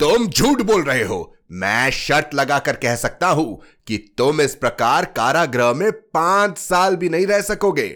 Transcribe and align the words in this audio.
तुम 0.00 0.26
झूठ 0.26 0.60
बोल 0.62 0.82
रहे 0.82 1.02
हो। 1.02 1.16
मैं 1.52 1.90
शर्त 1.90 2.34
लगाकर 2.34 2.76
कह 2.76 2.94
सकता 2.96 3.28
हूँ 3.28 3.60
कि 3.86 3.96
तुम 4.18 4.40
इस 4.40 4.54
प्रकार 4.54 5.04
कारागृह 5.16 5.72
में 5.72 5.90
पाँच 5.92 6.58
साल 6.58 6.96
भी 6.96 7.08
नहीं 7.08 7.26
रह 7.26 7.40
सकोगे। 7.40 7.86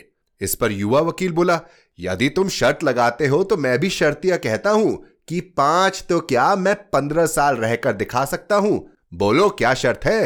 इस 0.41 0.55
पर 0.55 0.73
युवा 0.73 1.01
वकील 1.01 1.33
बोला, 1.33 1.61
यदि 1.99 2.29
तुम 2.29 2.49
शर्त 2.49 2.83
लगाते 2.85 3.27
हो 3.27 3.43
तो 3.45 3.57
मैं 3.57 3.79
भी 3.79 3.91
शर्तिया 3.91 4.37
कहता 4.37 4.71
हूँ 4.71 4.97
कि 5.29 5.41
पाँच 5.57 6.05
तो 6.09 6.19
क्या 6.23 6.55
मैं 6.57 6.75
पंद्रह 6.93 7.27
साल 7.27 7.57
रहकर 7.57 7.93
दिखा 7.93 8.25
सकता 8.25 8.57
हूँ। 8.57 8.79
बोलो, 9.15 9.49
क्या 9.51 9.75
शर्त 9.75 10.05
है? 10.05 10.25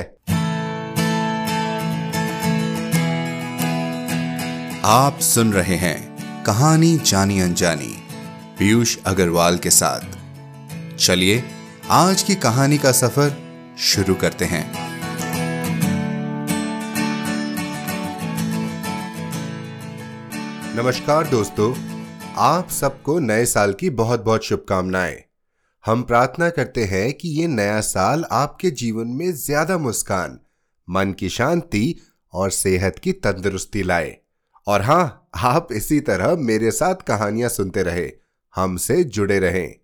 आप 4.86 5.18
सुन 5.22 5.52
रहे 5.52 5.76
हैं 5.76 6.44
कहानी 6.44 6.96
जानी 7.04 7.40
अनजानी, 7.40 7.94
पीयूष 8.58 8.96
अग्रवाल 9.06 9.58
के 9.58 9.70
साथ। 9.70 10.96
चलिए 10.98 11.42
आज 11.90 12.22
की 12.22 12.34
कहानी 12.34 12.78
का 12.78 12.90
सफ़र 12.92 13.30
शुरू 13.78 14.14
करते 14.14 14.44
हैं। 14.44 14.62
नमस्कार 20.76 21.26
दोस्तों, 21.26 21.74
आप 22.36 22.70
सबको 22.70 23.18
नए 23.18 23.44
साल 23.46 23.72
की 23.72 23.90
बहुत 23.90 24.24
बहुत 24.24 24.44
शुभकामनाएँ। 24.44 25.22
हम 25.86 26.02
प्रार्थना 26.02 26.50
करते 26.50 26.84
हैं 26.84 27.12
कि 27.12 27.28
ये 27.28 27.46
नया 27.46 27.80
साल 27.80 28.24
आपके 28.32 28.70
जीवन 28.70 29.06
में 29.06 29.32
ज़्यादा 29.32 29.78
मुस्कान, 29.78 30.38
मन 30.88 31.12
की 31.12 31.28
शांति 31.28 31.96
और 32.32 32.50
सेहत 32.50 32.98
की 32.98 33.12
तंदुरुस्ती 33.12 33.82
लाए। 33.82 34.16
और 34.66 34.82
हाँ, 34.82 35.28
आप 35.36 35.68
इसी 35.72 36.00
तरह 36.00 36.36
मेरे 36.36 36.70
साथ 36.70 36.94
कहानियाँ 36.94 37.48
सुनते 37.48 37.82
रहे, 37.82 38.12
हमसे 38.56 39.04
जुड़े 39.04 39.38
रहें। 39.38 39.74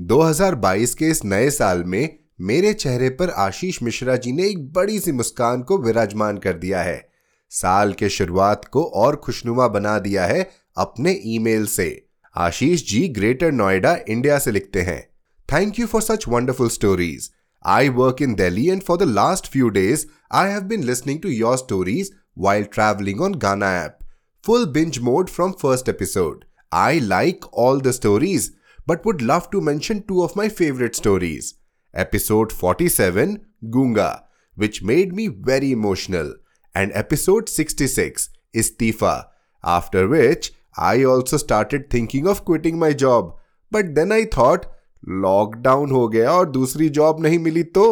2022 0.00 0.94
के 0.94 1.04
इस 1.04 1.24
नए 1.24 1.50
साल 1.50 1.84
में 1.84 2.18
मेरे 2.40 2.72
चेहरे 2.72 3.10
पर 3.10 3.30
आशीष 3.30 3.82
मिश्रा 3.82 4.16
जी 4.16 4.32
ने 4.32 4.46
एक 4.46 4.72
बड़ी 4.72 5.00
सी 5.00 5.12
मुस्कान 5.12 5.62
को 5.62 5.78
विराजमान 5.78 6.38
कर 6.38 6.52
दिया 6.52 6.82
है। 6.82 7.08
साल 7.50 7.92
के 7.92 8.08
शुरुआत 8.08 8.64
को 8.64 8.84
और 8.84 9.16
खुशनुमा 9.16 9.68
बना 9.68 9.98
दिया 9.98 10.24
है 10.24 10.50
अपने 10.76 11.20
ईमेल 11.24 11.66
से। 11.66 12.06
आशीष 12.36 12.90
जी 12.90 13.08
ग्रेटर 13.08 13.52
नोएडा, 13.52 13.98
इंडिया 14.08 14.38
से 14.38 14.50
लिखते 14.50 14.82
हैं। 14.82 15.10
Thank 15.52 15.78
you 15.78 15.86
for 15.86 16.02
such 16.02 16.28
wonderful 16.28 16.68
stories 16.68 17.30
I 17.66 17.88
work 17.88 18.22
in 18.22 18.34
Delhi 18.34 18.68
and 18.68 18.82
for 18.82 18.98
the 18.98 19.02
last 19.02 19.46
few 19.46 19.68
days 19.68 20.06
I 20.32 20.50
have 20.50 20.60
been 20.60 20.84
listening 20.84 21.20
to 21.20 21.28
your 21.28 21.58
stories 21.58 22.12
while 22.38 22.64
travelling 22.64 23.20
on 23.20 23.34
Gaana 23.34 23.72
app 23.84 23.98
full 24.44 24.66
binge 24.66 24.98
mode 24.98 25.28
from 25.28 25.52
first 25.52 25.88
episode 25.88 26.44
I 26.72 27.00
like 27.00 27.44
all 27.54 27.80
the 27.80 27.90
stories 27.90 28.59
but 28.85 29.05
would 29.05 29.21
love 29.21 29.49
to 29.51 29.61
mention 29.61 30.03
two 30.03 30.23
of 30.23 30.35
my 30.35 30.47
favorite 30.49 30.95
stories. 30.95 31.55
Episode 31.93 32.51
47, 32.51 33.45
Gunga, 33.69 34.23
which 34.57 34.83
made 34.83 35.13
me 35.13 35.27
very 35.27 35.71
emotional, 35.71 36.35
and 36.75 36.91
episode 36.93 37.49
66, 37.49 38.29
Istifa, 38.53 39.25
after 39.63 40.07
which 40.07 40.53
I 40.77 41.03
also 41.03 41.37
started 41.37 41.89
thinking 41.89 42.27
of 42.27 42.45
quitting 42.45 42.77
my 42.77 42.93
job. 42.93 43.35
But 43.71 43.95
then 43.95 44.11
I 44.11 44.25
thought, 44.25 44.65
lockdown 45.07 45.91
हो 45.91 46.07
गया 46.07 46.31
और 46.31 46.49
दूसरी 46.51 46.89
job 46.89 47.21
नहीं 47.23 47.39
मिली 47.39 47.63
तो 47.77 47.85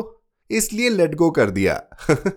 इसलिए 0.49 0.89
let 0.89 1.15
go 1.15 1.29
कर 1.31 1.49
दिया 1.49 1.81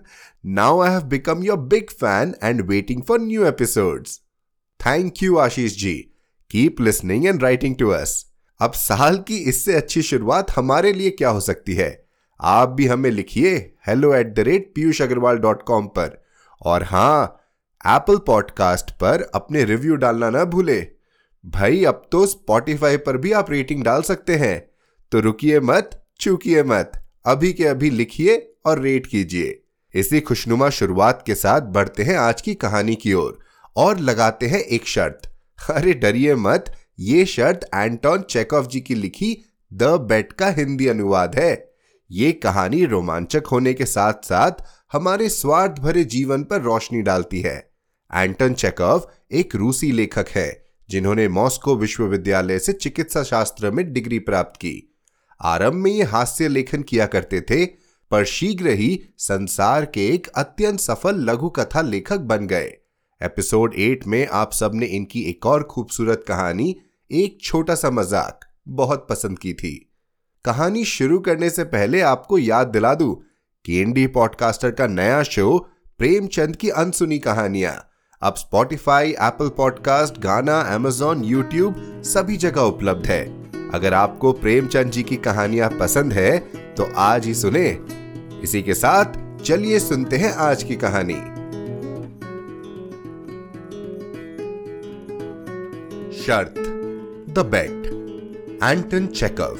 now 0.58 0.80
I 0.80 0.90
have 0.92 1.02
become 1.08 1.42
your 1.44 1.58
big 1.72 1.90
fan 2.00 2.34
and 2.42 2.60
waiting 2.70 3.02
for 3.08 3.20
new 3.20 3.46
episodes 3.46 4.20
thank 4.86 5.22
you 5.22 5.36
Ashish 5.38 5.76
ji 5.78 5.94
keep 6.50 6.80
listening 6.80 7.26
and 7.26 7.42
writing 7.42 7.76
to 7.76 7.88
us 7.90 8.24
अब 8.61 8.71
साल 8.71 9.17
की 9.17 9.37
इससे 9.37 9.75
अच्छी 9.75 10.01
शुरुआत 10.01 10.51
हमारे 10.51 10.93
लिए 10.93 11.09
क्या 11.09 11.29
हो 11.29 11.39
सकती 11.39 11.73
है? 11.73 12.05
आप 12.41 12.69
भी 12.69 12.87
हमें 12.87 13.11
लिखिए 13.11 13.73
hello 13.87 14.15
at 14.15 14.33
the 14.33 14.39
rate 14.39 14.71
Piyush 14.75 15.01
Agarwal 15.01 15.37
dot 15.37 15.63
com 15.63 15.87
पर। 15.87 16.23
और 16.65 16.83
हाँ 16.83 17.41
एप्पल 17.87 18.17
पॉडकास्ट 18.17 18.91
पर 18.91 19.31
अपने 19.35 19.63
रिव्यू 19.63 19.95
डालना 19.95 20.29
ना 20.29 20.45
भूले। 20.45 20.87
भाई 21.45 21.85
अब 21.85 22.09
तो 22.11 22.25
स्पॉटिफाई 22.25 22.97
पर 22.97 23.17
भी 23.17 23.31
आप 23.31 23.51
रेटिंग 23.51 23.83
डाल 23.83 24.01
सकते 24.01 24.35
हैं। 24.35 24.69
तो 25.11 25.19
रुकिए 25.19 25.59
मत 25.59 26.05
चूकिए 26.19 26.63
मत। 26.63 26.91
अभी 27.25 27.53
के 27.53 27.65
अभी 27.65 27.89
लिखिए 27.89 28.53
और 28.65 28.79
रेट 28.79 29.07
कीजिए। 29.07 29.63
इसी 29.95 30.19
खुशनुमा 30.19 30.69
शुरुआत 30.69 31.23
के 31.25 31.35
साथ 31.35 31.61
बढ़ते 31.61 32.03
हैं 32.03 32.17
आज 32.17 32.41
की 32.41 32.55
कहानी 32.55 32.95
की 32.95 33.13
ओर। 33.13 33.23
और, 33.23 33.43
और 33.75 33.99
लगाते 33.99 34.47
हैं 34.47 34.59
एक 34.59 34.87
शर्त। 34.87 35.33
अरे 35.69 35.93
डरिए 35.93 36.35
मत 36.35 36.75
ये 36.99 37.25
शर्त 37.25 37.69
एंटोन 37.75 38.21
चेकॉफ 38.21 38.67
जी 38.67 38.81
की 38.81 38.95
लिखी 38.95 39.37
द 39.73 39.83
बेट 39.83 40.33
का 40.33 40.47
हिंदी 40.47 40.87
अनुवाद 40.87 41.35
है। 41.35 41.73
ये 42.11 42.31
कहानी 42.31 42.85
रोमांचक 42.85 43.43
होने 43.51 43.73
के 43.73 43.85
साथ 43.85 44.13
साथ 44.13 44.51
हमारे 44.91 45.29
स्वार्थ 45.29 45.71
भरे 45.71 46.03
जीवन 46.03 46.43
पर 46.43 46.61
रोशनी 46.61 47.01
डालती 47.01 47.41
है। 47.41 47.71
एंटन 48.15 48.53
चेकॉफ 48.53 49.11
एक 49.31 49.55
रूसी 49.55 49.91
लेखक 49.91 50.29
है, 50.29 50.65
जिन्होंने 50.89 51.27
मॉस्को 51.27 51.75
विश्वविद्यालय 51.75 52.59
से 52.59 52.73
चिकित्सा 52.73 53.23
शास्त्र 53.23 53.71
में 53.71 53.93
डिग्री 53.93 54.19
प्राप्त 54.19 54.57
की। 54.57 54.97
आरंभ 55.41 55.73
में 55.73 55.91
ये 55.91 56.03
हास्य 56.03 56.47
लेखन 56.47 56.81
किया 56.81 57.05
करते 57.05 57.41
थे, 57.41 57.65
पर 58.11 58.25
शीघ्र 58.25 58.69
ही 58.69 59.01
संसार 59.17 59.85
के 59.85 60.07
एक 60.07 60.27
अत्यंत 60.27 60.79
सफल 60.79 61.15
लघु 61.15 61.49
कथा 61.49 61.81
लेखक 61.81 62.17
बन 62.17 62.47
गए। 62.47 62.77
एपिसोड 63.21 63.73
एट 63.75 64.05
में 64.07 64.27
आप 64.27 64.51
सबने 64.51 64.85
इनकी 64.87 65.21
एक 65.21 65.45
और 65.45 65.63
खूबसूरत 65.63 66.23
कहानी, 66.27 66.75
एक 67.11 67.37
छोटा 67.41 67.75
सा 67.75 67.89
मज़ाक, 67.89 68.39
बहुत 68.69 69.05
पसंद 69.09 69.39
की 69.39 69.53
थी। 69.53 69.73
कहानी 70.45 70.83
शुरू 70.85 71.19
करने 71.19 71.49
से 71.49 71.63
पहले 71.65 72.01
आपको 72.01 72.37
याद 72.37 72.67
दिला 72.67 72.93
दूँ 72.93 73.15
कि 73.65 73.79
इंडी 73.81 74.05
पॉडकास्टर 74.09 74.71
का 74.71 74.87
नया 74.87 75.21
शो 75.23 75.57
प्रेमचंद 75.99 76.55
की 76.55 76.69
अनसुनी 76.69 77.19
कहानियाँ। 77.19 77.73
अब 78.21 78.35
Spotify 78.35 79.11
Apple 79.11 79.49
podcast 79.49 80.19
Gaana 80.19 80.59
Amazon 80.73 81.23
YouTube 81.23 82.01
सभी 82.05 82.37
जगह 82.37 82.61
उपलब्ध 82.63 83.05
है। 83.07 83.23
अगर 83.73 83.93
आपको 83.93 84.31
प्रेमचंद 84.33 84.91
जी 84.91 85.03
की 85.03 85.15
कहानियाँ 85.19 85.69
पसंद 85.79 86.13
है 86.13 86.37
तो 86.75 86.91
आज 86.99 87.25
ही 87.25 87.33
सुने। 87.35 87.67
इसी 88.43 88.61
के 88.61 88.73
साथ 88.73 89.19
चलिए 89.43 89.79
सुनते 89.79 90.17
हैं 90.17 90.33
आज 90.39 90.63
की 90.63 90.75
कहानी। 90.75 91.21
शर्त, 96.25 96.55
द 97.29 97.39
बेट, 97.39 97.85
एंटन 98.63 99.07
चेकव। 99.07 99.55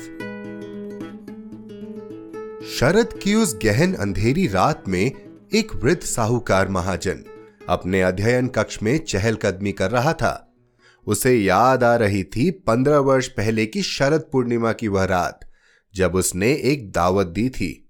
शरद 2.68 3.20
की 3.24 3.36
उस 3.36 3.60
गहन 3.66 3.94
अंधेरी 3.94 4.48
रात 4.48 4.84
में 4.88 5.12
एक 5.54 5.76
वृद्ध 5.76 6.02
साहूकार 6.02 6.68
महाजन 6.68 7.24
अपने 7.70 8.02
अध्ययन 8.02 8.48
कक्ष 8.48 8.84
में 8.84 8.98
चहलकदमी 8.98 9.72
कर 9.72 9.92
रहा 9.92 10.14
था। 10.14 10.54
उसे 11.08 11.36
याद 11.36 11.84
आ 11.84 11.96
रही 11.96 12.24
थी 12.24 12.52
पंद्रह 12.52 12.98
वर्ष 12.98 13.28
पहले 13.28 13.66
की 13.66 13.82
शरद 13.82 14.30
पूर्णिमा 14.32 14.74
की 14.74 14.88
वह 14.88 15.04
रात, 15.04 15.40
जब 15.96 16.16
उसने 16.16 16.54
एक 16.54 16.92
दावत 16.92 17.28
दी 17.28 17.50
थी। 17.50 17.90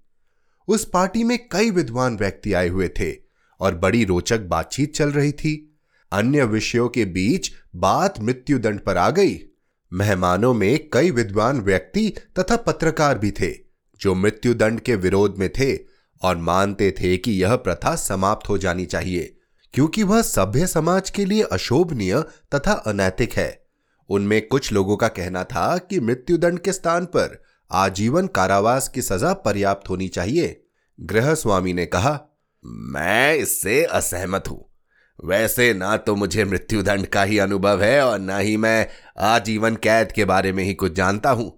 उस 0.68 0.84
पार्टी 0.84 1.24
में 1.24 1.48
कई 1.52 1.70
विद्वान 1.70 2.16
व्यक्ति 2.16 2.52
आए 2.52 2.68
हुए 2.68 2.88
थे 2.88 3.16
और 3.60 3.74
बड़ी 3.74 4.04
रोचक 4.04 4.40
बातचीत 4.40 4.94
चल 4.94 5.10
रही 5.10 5.32
थी। 5.32 5.68
अन्य 6.12 6.44
विषयों 6.44 6.88
के 6.88 7.04
बीच 7.04 7.50
बात 7.76 8.20
मृत्युदंड 8.20 8.80
पर 8.80 8.96
आ 8.96 9.10
गई। 9.10 9.38
मेहमानों 9.92 10.52
में 10.54 10.88
कई 10.92 11.10
विद्वान 11.10 11.60
व्यक्ति 11.60 12.08
तथा 12.38 12.56
पत्रकार 12.56 13.18
भी 13.18 13.30
थे, 13.30 13.52
जो 14.00 14.14
मृत्युदंड 14.14 14.80
के 14.80 14.96
विरोध 14.96 15.38
में 15.38 15.48
थे 15.52 15.74
और 16.22 16.36
मानते 16.36 16.90
थे 16.90 17.16
कि 17.16 17.32
यह 17.32 17.56
प्रथा 17.56 17.94
समाप्त 17.96 18.48
हो 18.48 18.58
जानी 18.58 18.86
चाहिए, 18.86 19.36
क्योंकि 19.74 20.02
वह 20.02 20.22
सभ्य 20.22 20.66
समाज 20.66 21.10
के 21.10 21.24
लिए 21.24 21.42
अशोभनीय 21.42 22.20
तथा 22.54 22.72
अनैतिक 22.72 23.32
है। 23.32 23.62
उनमें 24.10 24.40
कुछ 24.48 24.72
लोगों 24.72 24.96
का 24.96 25.08
कहना 25.08 25.44
था 25.44 25.76
कि 25.78 26.00
मृत्युदंड 26.00 26.58
के 26.58 26.72
स्थान 26.72 27.04
पर 27.06 27.42
आजीवन 27.70 28.26
कारावास 28.26 28.88
की 28.88 29.02
सजा 29.02 29.32
पर्याप्त 29.32 29.88
होनी 29.90 30.08
चाहिए। 30.08 30.60
गृह 31.00 31.34
स्वामी 31.34 31.72
ने 31.72 31.86
कहा, 31.86 32.20
मैं 32.64 33.34
इससे 33.34 33.82
असहमत 33.84 34.48
हूँ। 34.50 34.71
वैसे 35.22 35.72
ना 35.74 35.96
तो 35.96 36.14
मुझे 36.16 36.44
मृत्युदंड 36.44 37.06
का 37.06 37.22
ही 37.22 37.38
अनुभव 37.38 37.82
है 37.82 38.00
और 38.04 38.18
ना 38.18 38.38
ही 38.38 38.56
मैं 38.56 38.86
आजीवन 39.18 39.76
कैद 39.76 40.12
के 40.12 40.24
बारे 40.24 40.52
में 40.52 40.62
ही 40.64 40.74
कुछ 40.74 40.92
जानता 40.92 41.30
हूँ। 41.30 41.50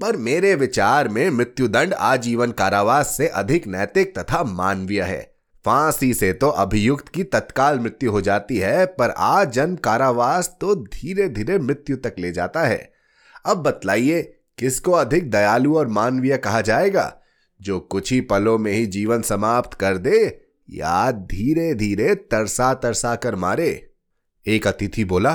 पर 0.00 0.16
मेरे 0.16 0.54
विचार 0.54 1.08
में 1.08 1.28
मृत्युदंड 1.30 1.94
आजीवन 1.94 2.50
कारावास 2.50 3.16
से 3.16 3.28
अधिक 3.28 3.66
नैतिक 3.66 4.18
तथा 4.18 4.42
मानवीय 4.44 5.02
है। 5.02 5.20
फांसी 5.64 6.12
से 6.14 6.32
तो 6.32 6.48
अभियुक्त 6.48 7.08
की 7.08 7.24
तत्काल 7.24 7.78
मृत्यु 7.78 8.10
हो 8.10 8.20
जाती 8.20 8.56
है, 8.56 8.86
पर 8.86 9.10
आजन्म 9.10 9.76
कारावास 9.76 10.56
तो 10.60 10.74
धीरे 10.74 11.28
धीरे 11.28 11.58
मृत्यु 11.58 11.96
तक 11.96 12.14
ले 12.18 12.32
जाता 12.32 12.62
है। 12.62 12.92
अब 13.46 13.62
बतलाइए, 13.62 14.22
किसको 14.58 14.92
अधिक 14.92 15.30
दयालु 15.30 15.76
और 15.76 15.88
मानवीय 15.88 16.36
कहा 16.36 16.60
जाएगा, 16.60 17.12
जो 17.60 17.78
कुछ 17.80 18.12
ही 18.12 18.20
पलों 18.20 18.58
में 18.58 18.72
ही 18.72 18.86
जीवन 18.86 19.22
समाप्त 19.22 19.74
कर 19.74 19.98
दे 19.98 20.45
या 20.70 21.10
धीरे 21.10 21.74
धीरे 21.74 22.14
तरसा 22.14 22.74
तरसा 22.74 23.14
कर 23.16 23.34
मारे। 23.34 23.90
एक 24.46 24.66
अतिथि 24.66 25.04
बोला, 25.04 25.32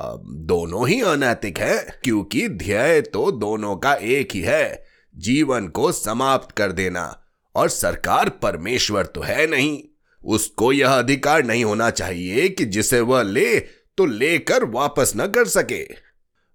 अब 0.00 0.22
दोनों 0.26 0.88
ही 0.88 1.00
अनैतिक 1.00 1.58
है, 1.58 2.00
क्योंकि 2.04 2.48
ध्येय 2.48 3.00
तो 3.00 3.32
दोनों 3.32 3.76
का 3.76 3.94
एक 3.94 4.28
ही 4.34 4.40
है। 4.40 4.84
जीवन 5.16 5.68
को 5.68 5.92
समाप्त 5.92 6.56
कर 6.56 6.72
देना, 6.72 7.22
और 7.54 7.68
सरकार 7.68 8.28
परमेश्वर 8.28 9.06
तो 9.06 9.20
है 9.20 9.46
नहीं। 9.46 9.82
उसको 10.24 10.72
यह 10.72 10.90
अधिकार 10.90 11.44
नहीं 11.44 11.64
होना 11.64 11.90
चाहिए 11.90 12.48
कि 12.48 12.64
जिसे 12.64 13.00
वह 13.00 13.22
ले 13.22 13.60
तो 13.60 14.06
लेकर 14.06 14.64
वापस 14.64 15.12
न 15.16 15.26
कर 15.26 15.48
सके। 15.48 15.86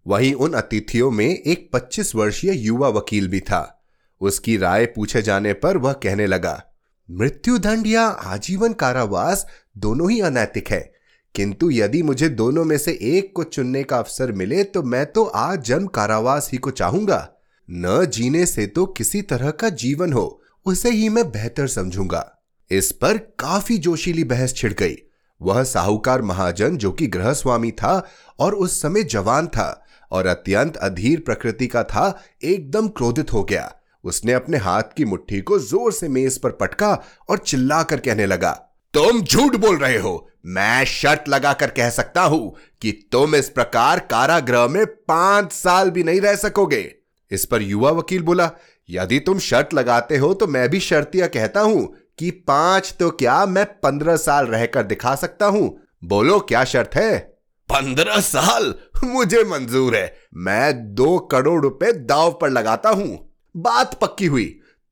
वहीं 0.07 0.33
उन 0.33 0.53
अतिथियों 0.53 1.11
में 1.11 1.29
एक 1.29 1.69
25 1.73 2.15
वर्षीय 2.15 2.51
युवा 2.53 2.87
वकील 2.87 3.27
भी 3.27 3.39
था। 3.39 3.85
उसकी 4.21 4.57
राय 4.57 4.85
पूछे 4.85 5.21
जाने 5.21 5.53
पर 5.53 5.77
वह 5.77 5.93
कहने 5.93 6.27
लगा 6.27 6.63
मृत्युदंड 7.11 7.87
या 7.87 8.07
आजीवन 8.07 8.73
कारावास 8.73 9.45
दोनों 9.77 10.11
ही 10.11 10.21
अनैतिक 10.21 10.69
है। 10.69 10.93
किंतु 11.35 11.71
यदि 11.71 12.03
मुझे 12.03 12.29
दोनों 12.29 12.65
में 12.65 12.77
से 12.77 12.91
एक 12.91 13.31
को 13.35 13.43
चुनने 13.43 13.83
का 13.83 13.97
अवसर 13.97 14.31
मिले 14.31 14.63
तो 14.63 14.83
मैं 14.83 15.05
तो 15.05 15.23
आज 15.23 15.63
जन्म 15.63 15.87
कारावास 15.87 16.49
ही 16.51 16.57
को 16.57 16.71
चाहूँगा। 16.71 17.29
न 17.71 18.05
जीने 18.05 18.45
से 18.45 18.67
तो 18.67 18.85
किसी 18.85 19.21
तरह 19.21 19.51
का 19.51 19.69
जीवन 19.69 20.13
हो, 20.13 20.41
उसे 20.65 20.89
ही 20.89 21.09
मैं 21.09 21.31
बेहतर 21.31 21.67
समझूँगा। 21.67 22.37
इस 22.71 22.91
पर 22.91 23.17
काफ़ी 23.17 23.77
जोशीली 23.77 24.23
बहस 24.23 24.53
छिड़ 24.53 24.73
गई। 24.73 24.95
वह 25.41 25.63
साहूकार 25.63 26.21
महाजन 26.21 26.77
जो 26.77 26.91
कि 26.91 27.07
गृह 27.07 27.33
स्वामी 27.33 27.71
था 27.71 28.07
और 28.39 28.55
उस 28.55 28.81
समय 28.81 29.03
जवान 29.03 29.47
था 29.47 29.85
और 30.11 30.27
अत्यंत 30.27 30.77
अधीर 30.77 31.19
प्रकृति 31.19 31.67
का 31.67 31.83
था, 31.83 32.23
एकदम 32.43 32.87
क्रोधित 32.87 33.33
हो 33.33 33.43
गया। 33.43 33.75
उसने 34.03 34.33
अपने 34.33 34.57
हाथ 34.57 34.93
की 34.97 35.05
मुट्ठी 35.05 35.41
को 35.41 35.59
ज़ोर 35.59 35.91
से 35.91 36.07
मेज 36.09 36.37
पर 36.37 36.51
पटका 36.51 36.91
और 37.29 37.37
चिल्लाकर 37.37 37.99
कहने 37.99 38.25
लगा, 38.25 38.51
तुम 38.93 39.21
झूठ 39.21 39.55
बोल 39.55 39.77
रहे 39.77 39.97
हो। 39.97 40.27
मैं 40.47 40.83
शर्त 40.85 41.29
लगाकर 41.29 41.69
कह 41.69 41.89
सकता 41.89 42.21
हूँ 42.23 42.55
कि 42.81 42.91
तुम 43.11 43.35
इस 43.35 43.49
प्रकार 43.49 43.99
कारागृह 44.11 44.67
में 44.67 44.85
पाँच 44.85 45.51
साल 45.51 45.89
भी 45.89 46.03
नहीं 46.03 46.21
रह 46.21 46.35
सकोगे 46.37 46.83
इस 47.31 47.45
पर 47.45 47.61
युवा 47.61 47.91
वकील 47.91 48.21
बोला, 48.21 48.49
यदि 48.89 49.19
तुम 49.19 49.39
शर्त 49.39 49.73
लगाते 49.73 50.17
हो 50.17 50.33
तो 50.33 50.47
मैं 50.47 50.67
भी 50.69 50.79
शर्तिया 50.79 51.27
कहता 51.27 51.61
हूँ 51.61 51.85
कि 52.19 52.31
पाँच 52.47 52.93
तो 52.99 53.09
क्या 53.11 53.45
मैं 53.45 53.65
पंद्रह 53.79 54.15
साल 54.17 54.47
रहकर 54.47 54.83
दिखा 54.83 55.15
सकता 55.15 55.45
हूँ। 55.45 55.77
बोलो, 56.03 56.39
क्या 56.39 56.63
शर्त 56.63 56.95
है? 56.95 57.17
पंद्रह 57.69 58.19
साल? 58.19 58.73
मुझे 59.03 59.43
मंजूर 59.43 59.95
है। 59.95 60.13
मैं 60.35 60.93
दो 60.95 61.17
करोड़ 61.31 61.61
रुपए 61.63 61.91
दाव 61.93 62.31
पर 62.41 62.49
लगाता 62.49 62.89
हूँ। 62.89 63.30
बात 63.55 63.93
पक्की 64.01 64.25
हुई। 64.25 64.45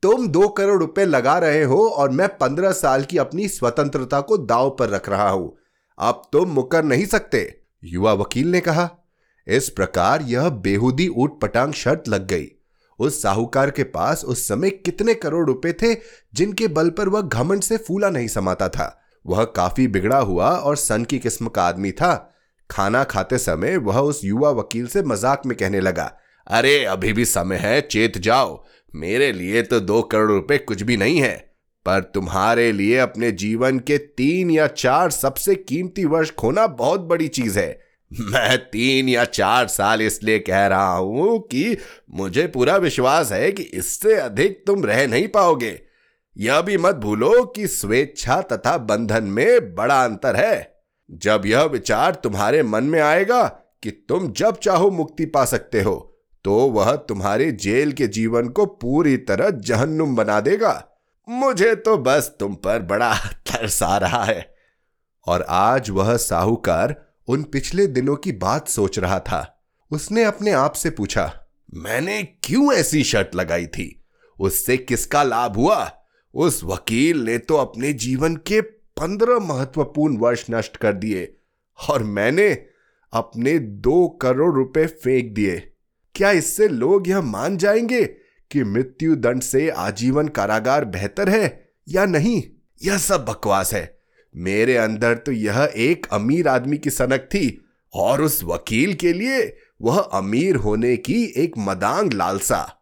तुम 0.04 0.28
दो 0.28 0.48
करोड़ 0.48 0.80
रुपए 0.80 1.06
लगा 1.06 1.38
रहे 1.38 1.64
हो 1.64 1.88
और 1.88 2.10
मैं 2.10 2.28
पंद्रह 2.38 2.72
साल 2.72 3.04
की 3.04 3.18
अपनी 3.18 3.48
स्वतंत्रता 3.48 4.20
को 4.22 4.38
दाव 4.38 4.70
पर 4.70 4.90
रख 4.90 5.10
रहा 5.10 5.30
हूँ। 5.30 5.56
अब 5.98 6.22
तुम 6.32 6.50
मुकर 6.50 6.84
नहीं 6.84 7.06
सकते, 7.06 7.62
युवा 7.84 8.14
वकील 8.14 8.48
ने 8.48 8.60
कहा। 8.60 8.90
इस 9.48 9.70
प्रकार 9.70 10.22
यह 10.22 10.50
बेहूदी 10.50 11.08
ऊट 11.08 11.40
पटांग 11.42 11.74
शर्त 11.74 12.08
लग 12.08 12.28
गई। 12.28 12.48
उस 13.00 13.22
साहूकार 13.24 13.72
के 13.72 13.84
पास 13.86 14.24
उस 14.24 14.48
समय 14.48 14.70
कितने 14.70 15.14
करोड़ 15.14 15.46
रुपए 15.48 15.74
थे 15.74 15.94
जिनके 16.34 16.68
बल 16.68 16.90
पर 16.90 17.10
वह 17.10 17.22
घमंड 17.22 17.62
से 17.62 17.78
फूला 17.78 18.10
नहीं 18.10 18.28
समाता 18.28 18.70
था। 18.70 18.96
वह 19.26 19.44
काफ़ी 19.46 19.88
बिगड़ा 19.88 20.18
हुआ 20.18 20.50
और 20.50 20.76
सन 20.76 21.04
की 21.04 21.20
किस्म 21.20 21.48
का 21.48 21.64
आदमी 21.64 21.92
था। 21.92 22.16
खाना 22.70 23.04
खाते 23.04 23.38
समय 23.38 23.78
वह 23.78 24.00
उस 24.00 24.24
युवा 24.26 24.50
वकील 24.52 24.88
से 24.88 25.04
मज़ाक 25.04 25.46
में 25.46 25.58
कहने 25.58 25.80
लगा। 25.80 26.12
अरे, 26.50 26.84
अभी 26.86 27.14
भी 27.14 27.26
समय 27.26 27.56
है, 27.56 27.82
चेत 27.82 28.18
जाओ। 28.18 28.66
मेरे 28.96 29.32
लिए 29.32 29.62
तो 29.62 29.80
दो 29.80 30.02
करोड़ 30.02 30.32
रुपए 30.32 30.58
कुछ 30.58 30.82
भी 30.82 30.98
नहीं 30.98 31.22
है, 31.22 31.36
पर 31.86 32.02
तुम्हारे 32.02 32.72
लिए 32.72 32.98
अपने 32.98 33.32
जीवन 33.32 33.80
के 33.80 33.98
तीन 33.98 34.52
या 34.52 34.68
चार 34.68 35.12
सबसे 35.12 35.56
कीमती 35.56 36.06
वर्ष 36.06 36.32
खोना 36.32 36.68
बहुत 36.68 37.00
बड़ी 37.00 37.28
चीज़ 37.28 37.60
है। 37.60 37.70
मैं 38.12 38.58
तीन 38.58 39.10
या 39.10 39.26
चार 39.26 39.68
साल 39.68 40.02
इसलिए 40.02 40.40
कह 40.40 40.66
रहा 40.68 40.96
हूँ 40.96 41.40
कि 41.42 41.78
मुझे 42.12 42.48
पूरा 42.48 42.78
विश्वास 42.78 43.32
है 43.32 43.52
कि 43.52 43.64
इससे 43.64 44.16
अधिक 44.16 44.64
तुम 44.68 44.86
रह 44.86 45.08
नहीं 45.08 45.28
पाओगे। 45.28 45.80
यह 46.38 46.62
भी 46.62 46.78
मत 46.78 46.96
भूलो 46.96 47.44
कि 47.46 47.68
स्वेच्छा 47.68 48.42
तथा 48.42 48.78
बंधन 48.78 49.24
में 49.24 49.76
बड़ा 49.76 50.04
अंतर 50.04 50.36
है। 50.36 50.84
जब 51.12 51.42
यह 51.46 51.64
विचार 51.64 52.16
तुम्हारे 52.16 52.64
मन 52.64 52.84
में 52.84 53.00
आएगा 53.02 53.48
कि 53.84 53.92
तुम 53.92 54.32
जब 54.32 54.58
चाहो 54.58 54.92
मुक्ति 54.92 55.26
पा 55.26 55.46
सकते 55.46 55.82
हो 55.82 56.19
तो 56.46 56.56
वह 56.70 56.96
तुम्हारे 56.96 57.52
जेल 57.52 57.92
के 57.92 58.08
जीवन 58.08 58.48
को 58.50 58.66
पूरी 58.66 59.18
तरह 59.18 59.50
जहन्नुम 59.50 60.16
बना 60.16 60.40
देगा। 60.40 60.86
मुझे 61.28 61.74
तो 61.76 61.98
बस 61.98 62.36
तुम 62.40 62.56
पर 62.56 62.82
बड़ा 62.82 63.14
तरस 63.48 63.82
आ 63.84 63.98
रहा 63.98 64.24
है। 64.24 64.56
और 65.28 65.46
आज 65.50 65.90
वह 65.90 66.16
साहूकार 66.18 66.96
उन 67.28 67.44
पिछले 67.44 67.88
दिनों 67.88 68.16
की 68.16 68.32
बात 68.32 68.68
सोच 68.68 69.00
रहा 69.00 69.20
था। 69.20 69.64
उसने 69.92 70.24
अपने 70.24 70.52
आप 70.52 70.74
से 70.74 70.90
पूछा, 70.90 71.34
मैंने 71.74 72.24
क्यों 72.44 72.74
ऐसी 72.74 73.04
शर्त 73.04 73.36
लगाई 73.36 73.66
थी? 73.68 74.04
उससे 74.40 74.78
किसका 74.78 75.24
लाभ 75.24 75.56
हुआ? 75.56 75.92
उस 76.34 76.64
वकील 76.64 77.24
ने 77.24 77.38
तो 77.38 77.56
अपने 77.56 77.94
जीवन 77.94 78.36
के 78.36 78.62
पंद्रह 78.62 79.40
महत्वपूर्ण 79.40 80.18
वर्ष 80.18 80.46
नष्ट 80.52 80.78
कर 80.78 80.94
दिए 80.94 81.34
और 81.90 82.04
मैंने 82.04 82.50
अपने 83.14 83.58
दो 83.60 84.08
करोड़ 84.22 84.54
रुपए 84.56 84.86
फेंक 84.86 85.34
दिए। 85.34 85.72
क्या 86.20 86.32
इससे 86.32 86.68
लोग 86.68 87.08
यह 87.08 87.22
मान 87.22 87.58
जाएँगे 87.58 88.04
कि 88.52 88.64
मृत्यु 88.64 89.16
दंड 89.16 89.42
से 89.42 89.70
आजीवन 89.70 90.28
कारागार 90.28 90.86
बेहतर 90.86 91.30
है 91.30 91.70
या 91.90 92.06
नहीं? 92.06 92.44
यह 92.84 92.98
सब 92.98 93.26
बकवास 93.26 93.74
है। 93.74 94.00
मेरे 94.36 94.78
अंदर 94.78 95.16
तो 95.16 95.32
यह 95.32 95.74
एक 95.76 96.08
अमीर 96.12 96.48
आदमी 96.48 96.78
की 96.78 96.90
सनक 96.90 97.22
थी 97.22 97.66
और 97.94 98.22
उस 98.22 98.44
वकील 98.44 98.94
के 98.94 99.14
लिए 99.14 99.58
वह 99.82 100.00
अमीर 100.00 100.56
होने 100.56 100.98
की 100.98 101.34
एक 101.38 101.54
मदांग 101.58 102.14
लालसा। 102.14 102.76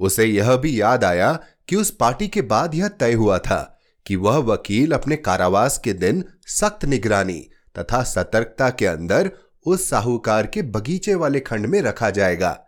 उसे 0.00 0.24
यह 0.24 0.56
भी 0.56 0.80
याद 0.80 1.04
आया 1.04 1.32
कि 1.68 1.76
उस 1.76 1.90
पार्टी 1.90 2.28
के 2.28 2.42
बाद 2.42 2.74
यह 2.74 2.88
तय 2.88 3.12
हुआ 3.12 3.38
था 3.38 3.78
कि 4.06 4.16
वह 4.16 4.36
वकील 4.36 4.92
अपने 4.92 5.16
कारावास 5.16 5.78
के 5.78 5.92
दिन 5.92 6.24
सख्त 6.46 6.84
निगरानी 6.84 7.48
तथा 7.78 8.02
सतर्कता 8.02 8.70
के 8.70 8.86
अंदर 8.86 9.30
उस 9.66 9.90
साहूकार 9.90 10.46
के 10.46 10.62
बगीचे 10.62 11.14
वाले 11.14 11.40
खंड 11.40 11.66
में 11.66 11.82
रखा 11.82 12.10
जाएगा। 12.10 12.60